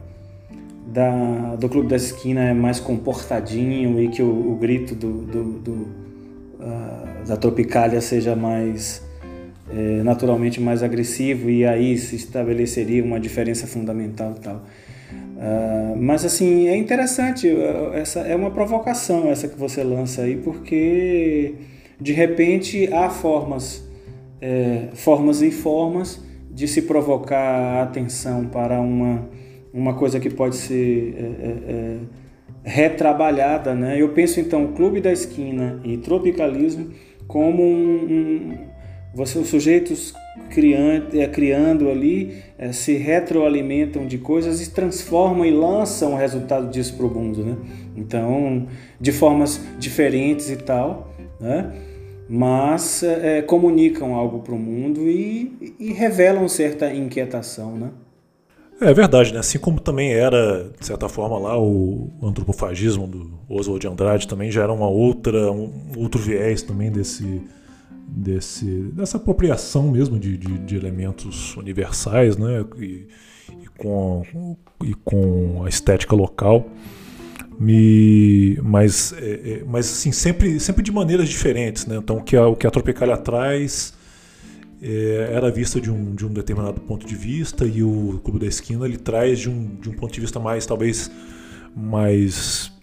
[0.86, 5.44] da do Clube da Esquina é mais comportadinho e que o, o grito do, do,
[5.60, 9.02] do uh, da Tropicália seja mais
[9.70, 14.62] é, naturalmente mais agressivo e aí se estabeleceria uma diferença fundamental tal.
[15.36, 17.48] Uh, mas assim é interessante
[17.92, 21.56] essa é uma provocação essa que você lança aí porque
[22.00, 23.84] de repente há formas
[24.40, 29.28] é, formas e formas de se provocar a atenção para uma
[29.72, 31.98] uma coisa que pode ser é, é, é
[32.62, 34.00] retrabalhada né?
[34.00, 36.90] Eu penso então clube da esquina e tropicalismo
[37.26, 38.58] como um, um
[39.12, 40.14] você os sujeitos
[40.50, 46.70] criando, é, criando ali, é, se retroalimentam de coisas e transformam e lançam o resultado
[46.70, 47.56] disso para o mundo, né?
[47.96, 48.66] Então,
[49.00, 51.72] de formas diferentes e tal, né?
[52.28, 57.90] Mas é, comunicam algo para o mundo e, e, revelam certa inquietação, né?
[58.80, 59.38] É verdade, né?
[59.38, 64.50] Assim como também era, de certa forma, lá o antropofagismo do Oswald de Andrade também
[64.50, 67.42] já era uma outra, um outro viés também desse,
[68.06, 72.64] desse, dessa apropriação mesmo de, de, de elementos universais, né?
[72.78, 73.06] E,
[73.62, 76.68] e, com, e com a estética local.
[77.58, 81.86] Me, mas, é, é, mas assim, sempre, sempre de maneiras diferentes.
[81.86, 81.96] Né?
[81.96, 83.94] Então, o que a, o que a Tropicália traz
[84.82, 88.46] é, era vista de um, de um determinado ponto de vista e o Clube da
[88.46, 91.10] Esquina ele traz de um, de um ponto de vista mais, talvez,
[91.74, 92.73] mais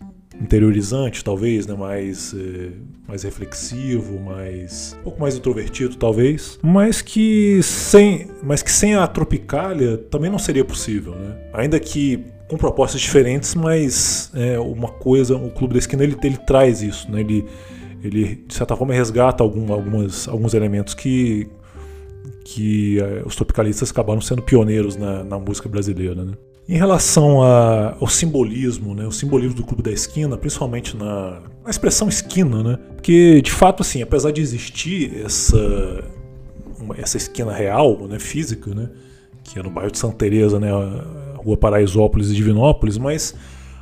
[0.41, 1.75] interiorizante, talvez, né?
[1.75, 2.71] mais, é,
[3.08, 9.06] mais reflexivo, mais um pouco mais introvertido, talvez, mas que sem, mas que sem a
[9.08, 11.38] Tropicália também não seria possível, né?
[11.54, 16.38] Ainda que com propostas diferentes, mas é, uma coisa, o Clube da Esquina ele, ele
[16.38, 17.21] traz isso, né?
[17.21, 17.45] Ele,
[18.04, 21.47] ele de certa forma resgata algum, algumas, alguns elementos que
[22.43, 26.34] que é, os tropicalistas acabaram sendo pioneiros na, na música brasileira, né?
[26.69, 31.69] Em relação a, ao simbolismo, né, o simbolismo do Clube da Esquina, principalmente na, na,
[31.69, 36.04] expressão esquina, né, porque de fato, assim, apesar de existir essa,
[36.80, 38.89] uma, essa esquina real, né, física, né,
[39.43, 40.69] que é no bairro de Santa Teresa, né,
[41.36, 43.36] rua Paraisópolis e Divinópolis, mas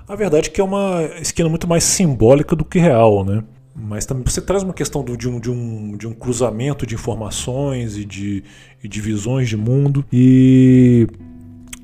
[0.08, 3.44] a verdade é que é uma esquina muito mais simbólica do que real, né.
[3.76, 6.96] Mas também você traz uma questão do, de, um, de, um, de um cruzamento de
[6.96, 8.44] informações e de,
[8.84, 10.04] e de visões de mundo.
[10.12, 11.08] E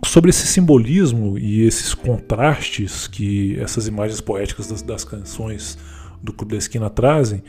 [0.08, 5.78] sobre esse simbolismo e esses contrastes que essas imagens poéticas das, das canções
[6.22, 7.44] do Clube da Esquina trazem,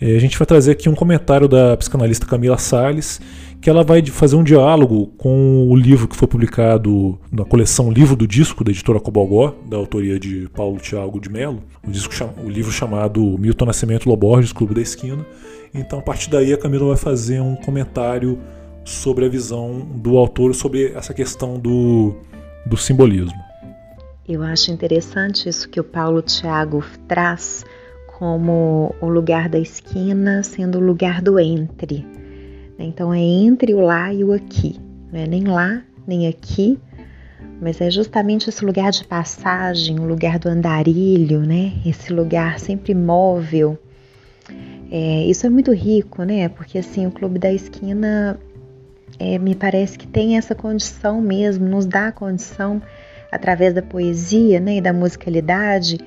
[0.00, 3.20] é, a gente vai trazer aqui um comentário da psicanalista Camila Salles,
[3.60, 8.14] que ela vai fazer um diálogo com o livro que foi publicado na coleção Livro
[8.14, 12.48] do Disco, da editora Cobogó, da autoria de Paulo Tiago de Mello, o, disco, o
[12.48, 15.26] livro chamado Milton Nascimento Loborges, Clube da Esquina.
[15.74, 18.38] Então, a partir daí, a Camila vai fazer um comentário
[18.88, 22.14] sobre a visão do autor sobre essa questão do,
[22.64, 23.38] do simbolismo.
[24.26, 27.64] Eu acho interessante isso que o Paulo Tiago traz
[28.18, 32.06] como o lugar da esquina sendo o lugar do entre.
[32.78, 34.78] Então é entre o lá e o aqui,
[35.12, 36.78] não é nem lá nem aqui,
[37.60, 41.74] mas é justamente esse lugar de passagem, o lugar do andarilho, né?
[41.84, 43.78] Esse lugar sempre móvel.
[44.90, 46.48] É, isso é muito rico, né?
[46.48, 48.40] Porque assim o Clube da Esquina
[49.18, 52.80] é, me parece que tem essa condição mesmo, nos dá a condição,
[53.30, 55.98] através da poesia né, e da musicalidade,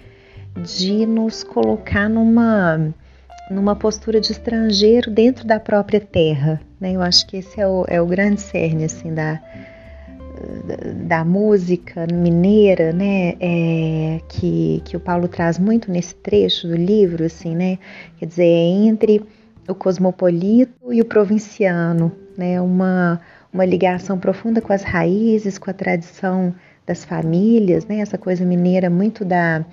[0.55, 2.93] de nos colocar numa,
[3.49, 6.59] numa postura de estrangeiro dentro da própria terra.
[6.79, 6.93] Né?
[6.93, 9.39] Eu acho que esse é o, é o grande cerne assim, da,
[11.07, 17.25] da música mineira, né, é, que, que o Paulo traz muito nesse trecho do livro,
[17.25, 17.77] assim, né,
[18.17, 19.21] quer dizer, é entre
[19.67, 22.59] o cosmopolito e o provinciano, né?
[22.61, 23.21] uma,
[23.53, 26.53] uma ligação profunda com as raízes, com a tradição
[26.85, 27.99] das famílias, né?
[27.99, 29.63] essa coisa mineira muito da,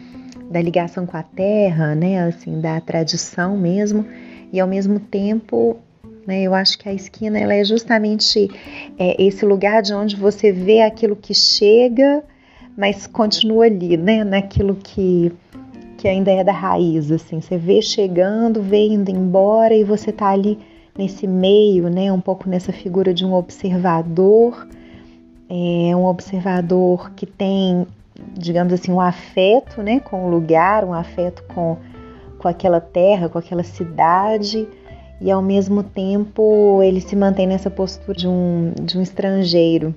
[0.51, 2.22] da ligação com a terra, né?
[2.22, 4.05] assim, da tradição mesmo,
[4.53, 5.79] e ao mesmo tempo
[6.29, 6.42] né?
[6.42, 8.51] eu acho que a esquina ela é justamente
[8.98, 12.22] é, esse lugar de onde você vê aquilo que chega,
[12.77, 14.22] mas continua ali, né?
[14.24, 15.33] naquilo que,
[15.98, 20.28] que ainda é da raiz, assim, você vê chegando, vê indo embora e você tá
[20.28, 20.56] ali
[20.96, 24.66] nesse meio, né, um pouco nessa figura de um observador,
[25.50, 27.84] é um observador que tem,
[28.32, 31.76] digamos assim, um afeto, né, com o lugar, um afeto com,
[32.38, 34.68] com aquela terra, com aquela cidade,
[35.20, 39.92] e ao mesmo tempo ele se mantém nessa postura de um, de um estrangeiro.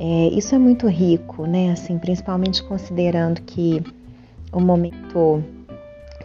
[0.00, 3.80] É, isso é muito rico, né, assim, principalmente considerando que
[4.52, 5.42] o momento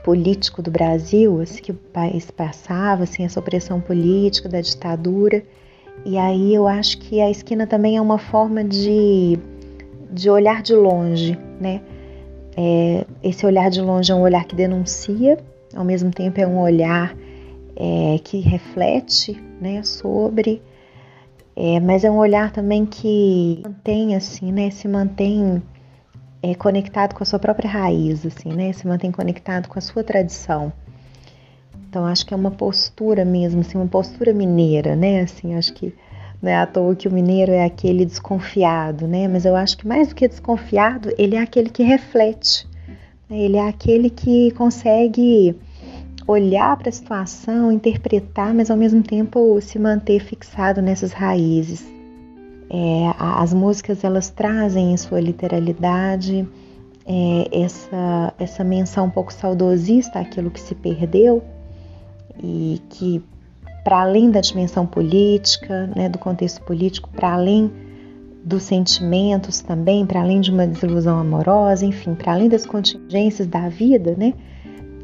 [0.04, 5.44] político do Brasil, assim, que o país passava, assim, essa opressão política da ditadura.
[6.06, 9.40] E aí eu acho que a esquina também é uma forma de,
[10.12, 11.82] de olhar de longe, né?
[12.56, 15.38] É, esse olhar de longe é um olhar que denuncia,
[15.76, 17.16] ao mesmo tempo é um olhar
[17.76, 20.62] é, que reflete, né, sobre,
[21.56, 25.64] é, mas é um olhar também que mantém assim, né, se mantém
[26.44, 28.74] é conectado com a sua própria raiz, assim, né?
[28.74, 30.74] Se mantém conectado com a sua tradição.
[31.88, 35.22] Então acho que é uma postura mesmo, assim, uma postura mineira, né?
[35.22, 35.96] Assim, acho que
[36.42, 39.26] não é à toa que o mineiro é aquele desconfiado, né?
[39.30, 42.68] Mas eu acho que mais do que desconfiado, ele é aquele que reflete.
[43.30, 43.38] Né?
[43.38, 45.56] Ele é aquele que consegue
[46.28, 51.86] olhar para a situação, interpretar, mas ao mesmo tempo se manter fixado nessas raízes.
[52.76, 56.48] É, as músicas elas trazem em sua literalidade
[57.06, 61.44] é, essa, essa menção um pouco saudosista àquilo que se perdeu
[62.42, 63.24] e que
[63.84, 67.72] para além da dimensão política, né, do contexto político, para além
[68.44, 73.70] dos sentimentos também, para além de uma desilusão amorosa, enfim, para além das contingências da
[73.70, 74.34] vida, né,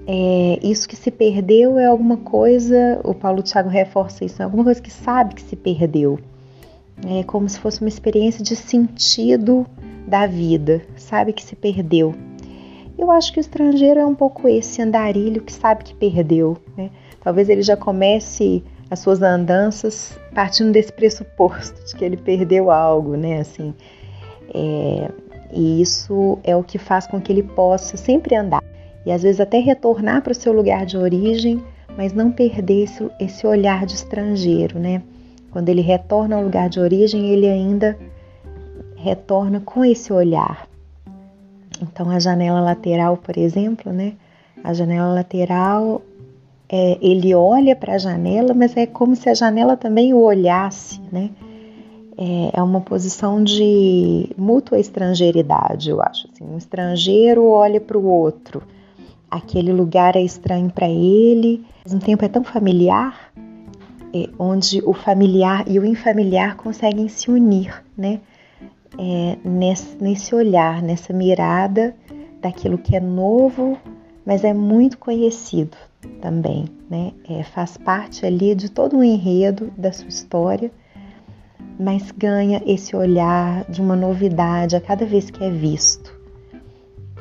[0.08, 4.64] é, isso que se perdeu é alguma coisa, o Paulo Thiago reforça isso, é alguma
[4.64, 6.18] coisa que sabe que se perdeu.
[7.08, 9.66] É como se fosse uma experiência de sentido
[10.08, 12.14] da vida, sabe que se perdeu.
[12.98, 16.90] Eu acho que o estrangeiro é um pouco esse andarilho que sabe que perdeu, né?
[17.22, 23.16] Talvez ele já comece as suas andanças partindo desse pressuposto de que ele perdeu algo,
[23.16, 23.40] né?
[23.40, 23.74] Assim,
[24.54, 25.10] é,
[25.54, 28.64] e isso é o que faz com que ele possa sempre andar
[29.06, 31.64] e às vezes até retornar para o seu lugar de origem,
[31.98, 35.02] mas não perder esse, esse olhar de estrangeiro, né?
[35.52, 37.98] Quando ele retorna ao lugar de origem, ele ainda
[38.96, 40.68] retorna com esse olhar.
[41.82, 44.14] Então, a janela lateral, por exemplo, né?
[44.64, 46.02] A janela lateral
[46.68, 51.02] é, ele olha para a janela, mas é como se a janela também o olhasse,
[51.12, 51.32] né?
[52.18, 56.28] É, é uma posição de mútua estrangeiridade, eu acho.
[56.32, 56.44] Assim.
[56.44, 58.62] Um estrangeiro olha para o outro,
[59.32, 63.32] aquele lugar é estranho para ele, ao mesmo tempo é tão familiar,
[64.14, 68.20] é, onde o familiar e o infamiliar conseguem se unir, né?
[68.98, 71.96] É, nesse, nesse olhar, nessa mirada
[72.42, 73.78] daquilo que é novo,
[74.26, 75.78] mas é muito conhecido
[76.22, 77.14] também, né?
[77.30, 80.72] É, faz parte ali de todo o enredo da sua história,
[81.80, 86.18] mas ganha esse olhar de uma novidade a cada vez que é visto.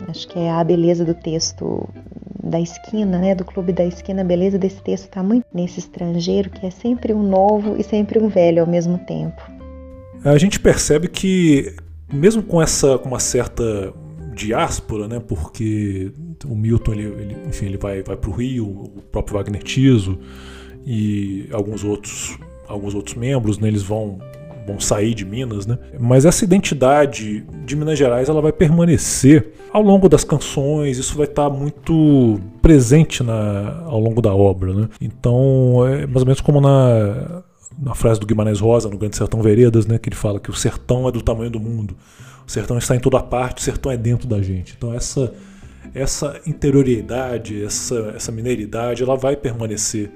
[0.08, 1.88] Acho que é a beleza do texto
[2.42, 6.50] da esquina, né, do Clube da Esquina, a beleza desse texto está muito nesse estrangeiro
[6.50, 9.40] que é sempre um novo e sempre um velho ao mesmo tempo.
[10.24, 11.74] A gente percebe que
[12.12, 13.92] mesmo com essa com uma certa
[14.34, 15.20] diáspora, né?
[15.20, 16.12] Porque
[16.46, 20.18] o Milton, ele, ele enfim, ele vai, vai para o Rio, o próprio Wagner Tiso
[20.86, 23.68] e alguns outros, alguns outros membros, né?
[23.68, 24.18] Eles vão
[24.68, 25.78] vão sair de Minas, né?
[25.98, 31.26] Mas essa identidade de Minas Gerais ela vai permanecer ao longo das canções, isso vai
[31.26, 34.88] estar muito presente na, ao longo da obra, né?
[35.00, 37.42] Então, é mais ou menos como na,
[37.78, 39.98] na frase do Guimarães Rosa, no Grande Sertão Veredas, né?
[39.98, 41.96] Que ele fala que o sertão é do tamanho do mundo.
[42.46, 44.74] O sertão está em toda parte, o sertão é dentro da gente.
[44.76, 45.32] Então essa
[45.94, 50.10] essa interioridade, essa essa mineiridade, ela vai permanecer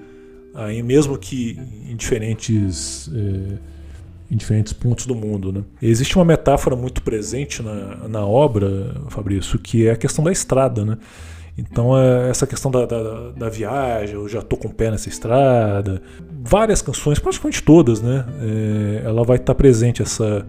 [0.54, 3.58] aí mesmo que em diferentes é,
[4.32, 5.52] em diferentes pontos do mundo.
[5.52, 5.62] Né?
[5.82, 10.86] Existe uma metáfora muito presente na, na obra, Fabrício, que é a questão da estrada.
[10.86, 10.96] Né?
[11.56, 15.10] Então, é essa questão da, da, da, viagem, eu já estou com o pé nessa
[15.10, 16.00] estrada,
[16.42, 18.24] várias canções, praticamente todas, né?
[18.40, 20.46] É, ela vai estar presente, essa,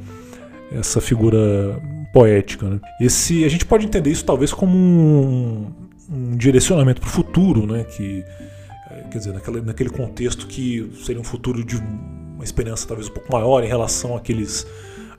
[0.72, 1.38] essa figura
[2.14, 2.70] poética.
[2.70, 2.80] Né?
[3.02, 5.74] Esse, a gente pode entender isso talvez como um,
[6.10, 7.84] um direcionamento para o futuro, né?
[7.84, 8.24] que,
[8.90, 11.84] é, quer dizer, naquele, naquele contexto que seria um futuro de
[12.44, 14.68] uma esperança talvez um pouco maior em relação àqueles,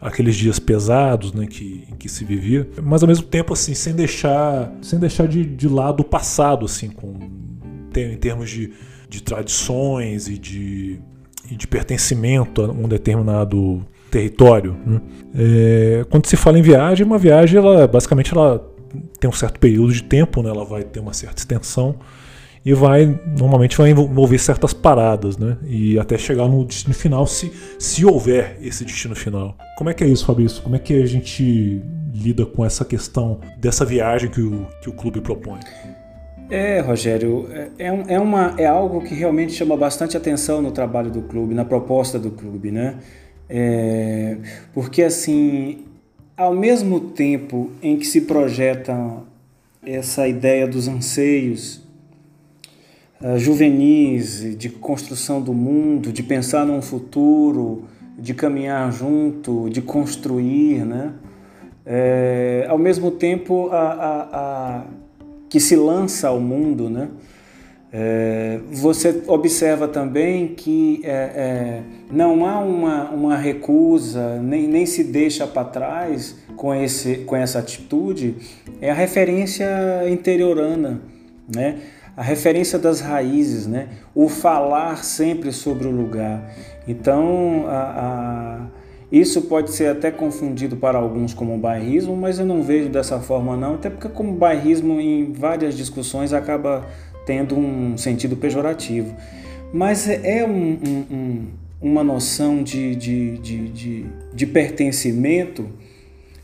[0.00, 4.70] àqueles dias pesados né, que, que se vivia, mas ao mesmo tempo assim sem deixar,
[4.82, 7.18] sem deixar de, de lado o passado, assim, com,
[7.96, 8.72] em termos de,
[9.08, 11.00] de tradições e de,
[11.50, 14.76] e de pertencimento a um determinado território.
[14.86, 15.00] Né?
[15.34, 18.70] É, quando se fala em viagem, uma viagem, ela basicamente ela
[19.18, 20.50] tem um certo período de tempo, né?
[20.50, 21.96] ela vai ter uma certa extensão
[22.64, 25.58] e vai normalmente vai envolver certas paradas, né?
[25.66, 29.56] E até chegar no destino final, se, se houver esse destino final.
[29.76, 30.62] Como é que é isso, Fabrício?
[30.62, 31.82] Como é que a gente
[32.14, 35.58] lida com essa questão dessa viagem que o, que o clube propõe?
[36.48, 41.10] É, Rogério, é, é, é, uma, é algo que realmente chama bastante atenção no trabalho
[41.10, 42.96] do clube, na proposta do clube, né?
[43.48, 44.38] É,
[44.72, 45.84] porque assim,
[46.36, 49.22] ao mesmo tempo em que se projeta
[49.84, 51.83] essa ideia dos anseios
[53.24, 57.84] uh, juvenis de construção do mundo, de pensar num futuro,
[58.18, 61.12] de caminhar junto, de construir, né?
[61.86, 64.84] É, ao mesmo tempo a, a, a,
[65.50, 67.08] que se lança ao mundo, né?
[67.96, 75.46] É, você observa também que é, não há uma, uma recusa, nem, nem se deixa
[75.46, 78.34] para trás com, esse, com essa atitude
[78.80, 79.68] é a referência
[80.08, 81.00] interiorana,
[81.54, 81.78] né?
[82.16, 83.88] A referência das raízes, né?
[84.14, 86.50] o falar sempre sobre o lugar.
[86.86, 88.66] Então, a, a,
[89.10, 93.56] isso pode ser até confundido para alguns como bairrismo, mas eu não vejo dessa forma
[93.56, 96.86] não, até porque como bairrismo em várias discussões acaba
[97.26, 99.14] tendo um sentido pejorativo.
[99.72, 101.46] Mas é um, um, um,
[101.82, 105.68] uma noção de, de, de, de, de pertencimento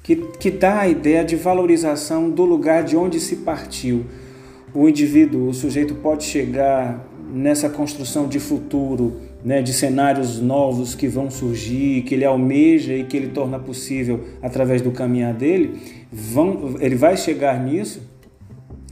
[0.02, 4.06] que, que dá a ideia de valorização do lugar de onde se partiu.
[4.74, 11.08] O indivíduo, o sujeito pode chegar nessa construção de futuro, né, de cenários novos que
[11.08, 15.80] vão surgir, que ele almeja e que ele torna possível através do caminhar dele,
[16.12, 18.02] vão, ele vai chegar nisso,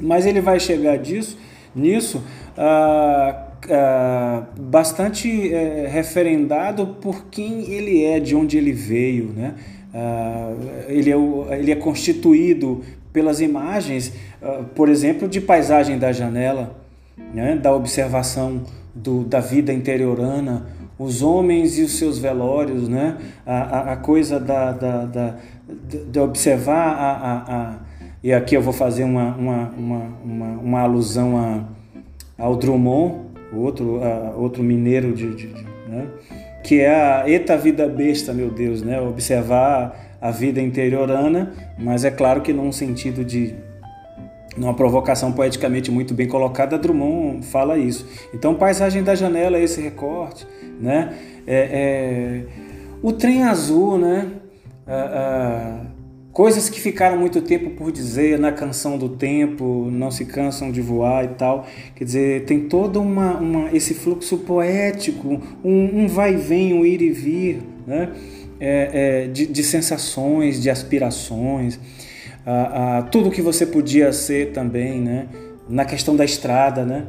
[0.01, 1.37] mas ele vai chegar disso,
[1.75, 2.23] nisso
[2.57, 9.55] ah, ah, bastante é, referendado por quem ele é, de onde ele veio, né?
[9.93, 10.53] Ah,
[10.89, 11.17] ele, é,
[11.59, 12.83] ele é constituído
[13.13, 16.77] pelas imagens, ah, por exemplo, de paisagem da janela,
[17.35, 17.57] né?
[17.57, 18.63] da observação
[18.95, 20.67] do, da vida interiorana,
[20.99, 23.17] os homens e os seus velórios, né?
[23.47, 25.35] a, a, a coisa da, da, da,
[26.11, 27.75] de observar a, a, a,
[28.23, 31.65] e aqui eu vou fazer uma, uma, uma, uma, uma alusão a,
[32.37, 36.07] ao Drummond, outro, a, outro mineiro de, de, de né?
[36.65, 39.01] que é a eta vida besta, meu Deus, né?
[39.01, 43.55] observar a vida interiorana, mas é claro que num sentido de
[44.57, 48.07] numa provocação poeticamente muito bem colocada, Drummond fala isso.
[48.35, 50.47] Então, paisagem da janela é esse recorte,
[50.81, 51.15] né?
[51.47, 52.45] É, é,
[53.01, 54.29] o trem azul, né?
[54.87, 55.87] Ah, ah,
[56.33, 60.81] coisas que ficaram muito tempo por dizer na canção do tempo, não se cansam de
[60.81, 61.67] voar e tal.
[61.95, 66.85] Quer dizer, tem todo uma, uma esse fluxo poético, um, um vai e vem, um
[66.85, 68.11] ir e vir, né?
[68.61, 71.79] É, é, de, de sensações, de aspirações
[72.45, 75.29] a, a, tudo que você podia ser também, né?
[75.69, 77.07] na questão da estrada, né?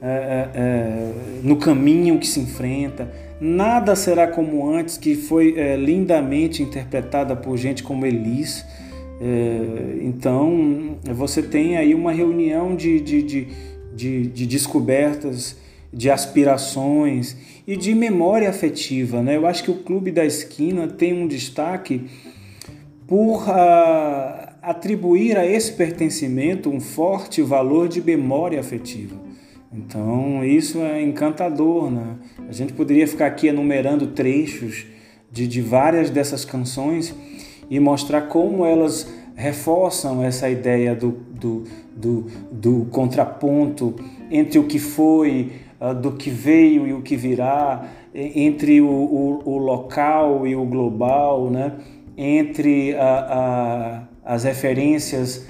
[0.00, 1.12] É, é, é,
[1.42, 3.08] no caminho que se enfrenta.
[3.40, 8.64] Nada será como antes, que foi é, lindamente interpretada por gente como Elis.
[10.00, 13.48] Então, você tem aí uma reunião de, de, de,
[13.92, 15.56] de, de descobertas,
[15.92, 17.36] de aspirações
[17.68, 19.22] e de memória afetiva.
[19.22, 19.36] Né?
[19.36, 22.06] Eu acho que o Clube da Esquina tem um destaque
[23.06, 29.16] por uh, atribuir a esse pertencimento um forte valor de memória afetiva.
[29.70, 32.16] Então, isso é encantador, né?
[32.48, 34.86] A gente poderia ficar aqui enumerando trechos
[35.30, 37.14] de, de várias dessas canções
[37.68, 41.64] e mostrar como elas reforçam essa ideia do, do,
[41.94, 43.94] do, do contraponto
[44.30, 49.42] entre o que foi, uh, do que veio e o que virá, entre o, o,
[49.44, 51.72] o local e o global, né?
[52.16, 55.46] entre a, a, as referências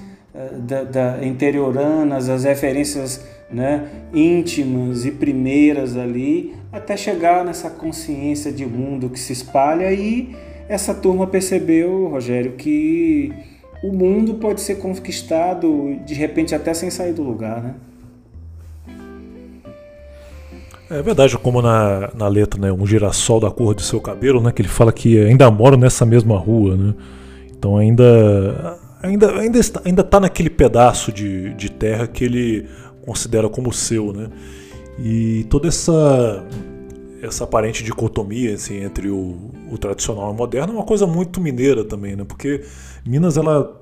[0.67, 8.65] da, da, interioranas, as referências né, íntimas e primeiras ali, até chegar nessa consciência de
[8.65, 10.35] mundo que se espalha e
[10.67, 13.33] essa turma percebeu, Rogério, que
[13.83, 17.75] o mundo pode ser conquistado de repente até sem sair do lugar, né?
[20.89, 22.71] É verdade, como na, na letra, né?
[22.71, 24.51] Um girassol da cor do seu cabelo, né?
[24.51, 26.95] Que ele fala que ainda mora nessa mesma rua, né?
[27.51, 32.67] Então ainda ainda ainda está, ainda tá naquele pedaço de, de terra que ele
[33.05, 34.29] considera como seu, né?
[34.97, 36.43] E toda essa
[37.21, 41.39] essa aparente dicotomia assim, entre o, o tradicional e o moderno é uma coisa muito
[41.39, 42.23] mineira também, né?
[42.23, 42.63] Porque
[43.05, 43.77] Minas ela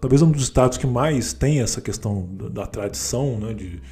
[0.00, 3.52] talvez é um dos estados que mais tem essa questão da, da tradição, né?
[3.52, 3.82] De,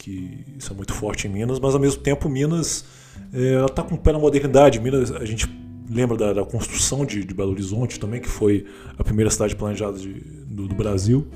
[0.00, 2.86] que isso é muito forte em Minas, mas ao mesmo tempo Minas
[3.34, 4.80] é, está com o pé na modernidade.
[4.80, 5.46] Minas, a gente
[5.90, 8.64] lembra da, da construção de, de, Belo Horizonte também, que foi
[8.98, 10.14] a primeira cidade planejada de,
[10.46, 11.26] do, do, Brasil.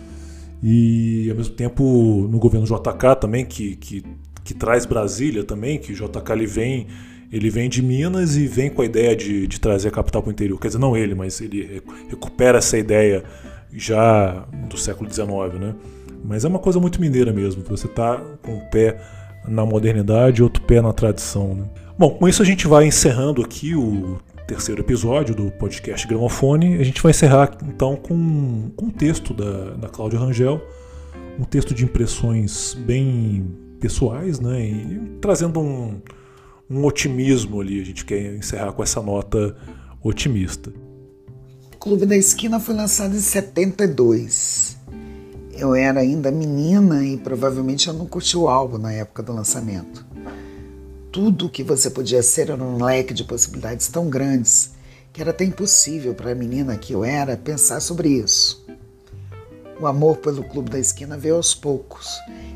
[0.63, 4.03] E ao mesmo tempo no governo JK também, que, que,
[4.43, 6.87] que traz Brasília também, que JK ele vem,
[7.31, 10.31] ele vem de Minas e vem com a ideia de, de trazer a capital para
[10.31, 10.59] o interior.
[10.59, 13.25] Quer dizer, não ele, mas ele recupera essa ideia
[13.71, 15.29] já do século XIX,
[15.61, 15.75] né?
[16.25, 18.99] Mas é uma coisa muito mineira mesmo, que você tá com um pé
[19.47, 21.55] na modernidade e outro pé na tradição.
[21.55, 21.65] Né?
[21.99, 26.79] Bom, com isso a gente vai encerrando aqui o terceiro episódio do podcast Gramofone.
[26.79, 30.63] A gente vai encerrar então com, com um texto da, da Cláudia Rangel,
[31.39, 33.47] um texto de impressões bem
[33.79, 34.65] pessoais, né?
[34.65, 36.01] E trazendo um,
[36.71, 37.83] um otimismo ali.
[37.83, 39.55] A gente quer encerrar com essa nota
[40.03, 40.73] otimista.
[41.75, 44.75] O Clube da Esquina foi lançado em 72
[45.57, 50.05] eu era ainda menina e provavelmente eu não curti o álbum na época do lançamento.
[51.13, 54.73] Tudo que você podia ser era um leque de possibilidades tão grandes
[55.13, 58.67] que era até impossível para a menina que eu era pensar sobre isso.
[59.81, 62.09] O amor pelo Clube da Esquina veio aos poucos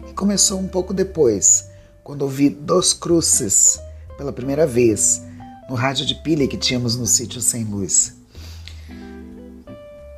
[0.09, 1.69] e começou um pouco depois,
[2.03, 3.79] quando ouvi Dos Cruces
[4.17, 5.23] pela primeira vez
[5.69, 8.18] no rádio de pilha que tínhamos no sítio Sem Luz.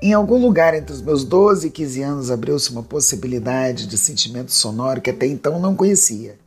[0.03, 4.51] Em algum lugar entre os meus 12 e 15 anos abriu-se uma possibilidade de sentimento
[4.51, 6.39] sonoro que até então não conhecia.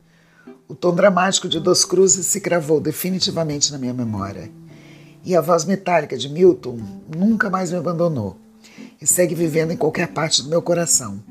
[0.66, 4.50] O tom dramático de Dos Cruzes se cravou definitivamente na minha memória.
[5.24, 6.80] E a voz metálica de Milton
[7.16, 8.36] nunca mais me abandonou
[9.00, 11.22] e segue vivendo em qualquer parte do meu coração,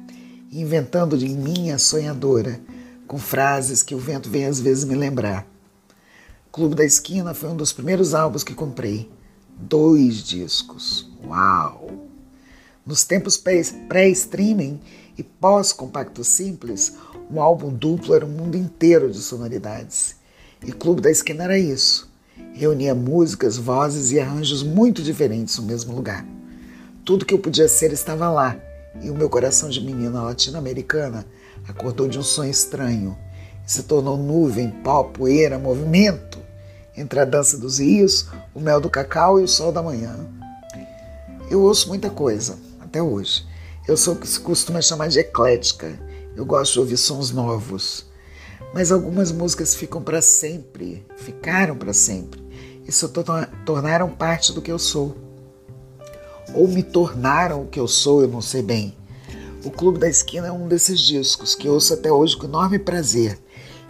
[0.50, 2.58] inventando de mim a sonhadora,
[3.06, 5.46] com frases que o vento vem às vezes me lembrar.
[6.54, 9.12] Clube da Esquina foi um dos primeiros álbuns que comprei.
[9.58, 11.12] Dois discos.
[11.26, 12.03] Uau!
[12.86, 14.80] Nos tempos pré-streaming
[15.18, 16.94] e pós-compacto simples,
[17.32, 20.16] um álbum duplo era um mundo inteiro de sonoridades.
[20.66, 22.14] E Clube da Esquina era isso
[22.54, 26.26] Reunia músicas, vozes e arranjos muito diferentes no mesmo lugar.
[27.04, 28.56] Tudo que eu podia ser estava lá,
[29.02, 31.26] e o meu coração de menina latino-americana
[31.68, 33.18] acordou de um sonho estranho
[33.66, 36.40] e se tornou nuvem, pó, poeira, movimento
[36.96, 40.16] entre a dança dos rios, o mel do cacau e o sol da manhã.
[41.50, 42.56] Eu ouço muita coisa,
[42.94, 43.44] até hoje.
[43.88, 46.00] Eu sou o que se costuma chamar de eclética.
[46.36, 48.06] Eu gosto de ouvir sons novos.
[48.72, 52.44] Mas algumas músicas ficam para sempre, ficaram para sempre
[52.88, 53.08] e se
[53.66, 55.18] tornaram parte do que eu sou.
[56.54, 58.96] Ou me tornaram o que eu sou, eu não sei bem.
[59.66, 63.40] O Clube da Esquina é um desses discos que ouço até hoje com enorme prazer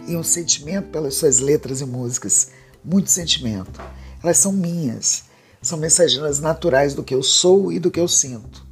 [0.06, 2.48] e um sentimento pelas suas letras e músicas,
[2.82, 3.80] muito sentimento.
[4.22, 5.24] Elas são minhas,
[5.60, 8.64] são mensageiras naturais do que eu sou e do que eu sinto.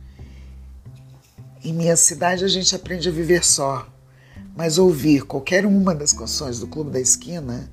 [1.65, 3.87] Em minha cidade a gente aprende a viver só,
[4.57, 7.71] mas ouvir qualquer uma das canções do Clube da Esquina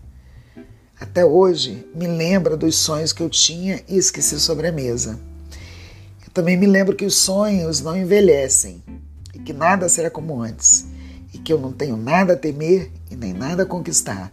[1.00, 5.20] até hoje me lembra dos sonhos que eu tinha e esqueci sobre a mesa.
[6.24, 8.84] Eu também me lembro que os sonhos não envelhecem
[9.34, 10.86] e que nada será como antes,
[11.34, 14.32] e que eu não tenho nada a temer e nem nada a conquistar,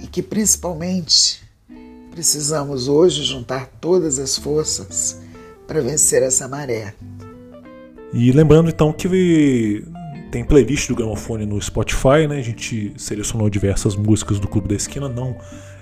[0.00, 1.48] e que principalmente
[2.10, 5.18] precisamos hoje juntar todas as forças
[5.68, 6.94] para vencer essa maré.
[8.12, 9.84] E lembrando então que
[10.30, 12.38] tem playlist do gramofone no Spotify, né?
[12.38, 15.36] A gente selecionou diversas músicas do Clube da Esquina, não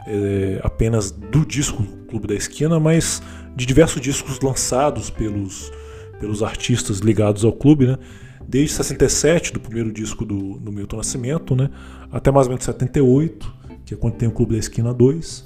[0.08, 3.22] é, apenas do disco Clube da Esquina, mas
[3.54, 5.70] de diversos discos lançados pelos,
[6.18, 7.98] pelos artistas ligados ao clube, né?
[8.46, 11.68] Desde 67, do primeiro disco do, do Milton Nascimento, né?
[12.10, 13.54] Até mais ou menos 78,
[13.84, 15.44] que é quando tem o Clube da Esquina 2.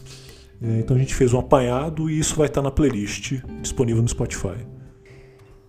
[0.63, 4.09] É, então a gente fez um apanhado e isso vai estar na playlist disponível no
[4.09, 4.65] Spotify.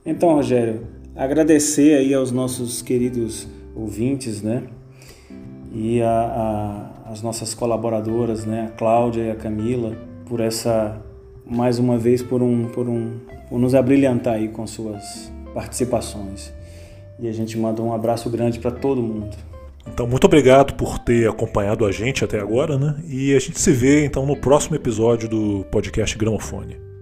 [0.06, 0.86] Então, Rogério,
[1.16, 4.64] agradecer aí aos nossos queridos ouvintes, né?
[5.74, 9.96] E a, a as nossas colaboradoras, né, a Cláudia e a Camila,
[10.26, 11.00] por essa
[11.46, 16.52] mais uma vez por um por um por nos abrilhantar aí com suas participações.
[17.20, 19.36] E a gente manda um abraço grande para todo mundo.
[19.94, 22.96] Então, muito obrigado por ter acompanhado a gente até agora, né?
[23.08, 26.93] E a gente se vê então no próximo episódio do podcast Gramofone.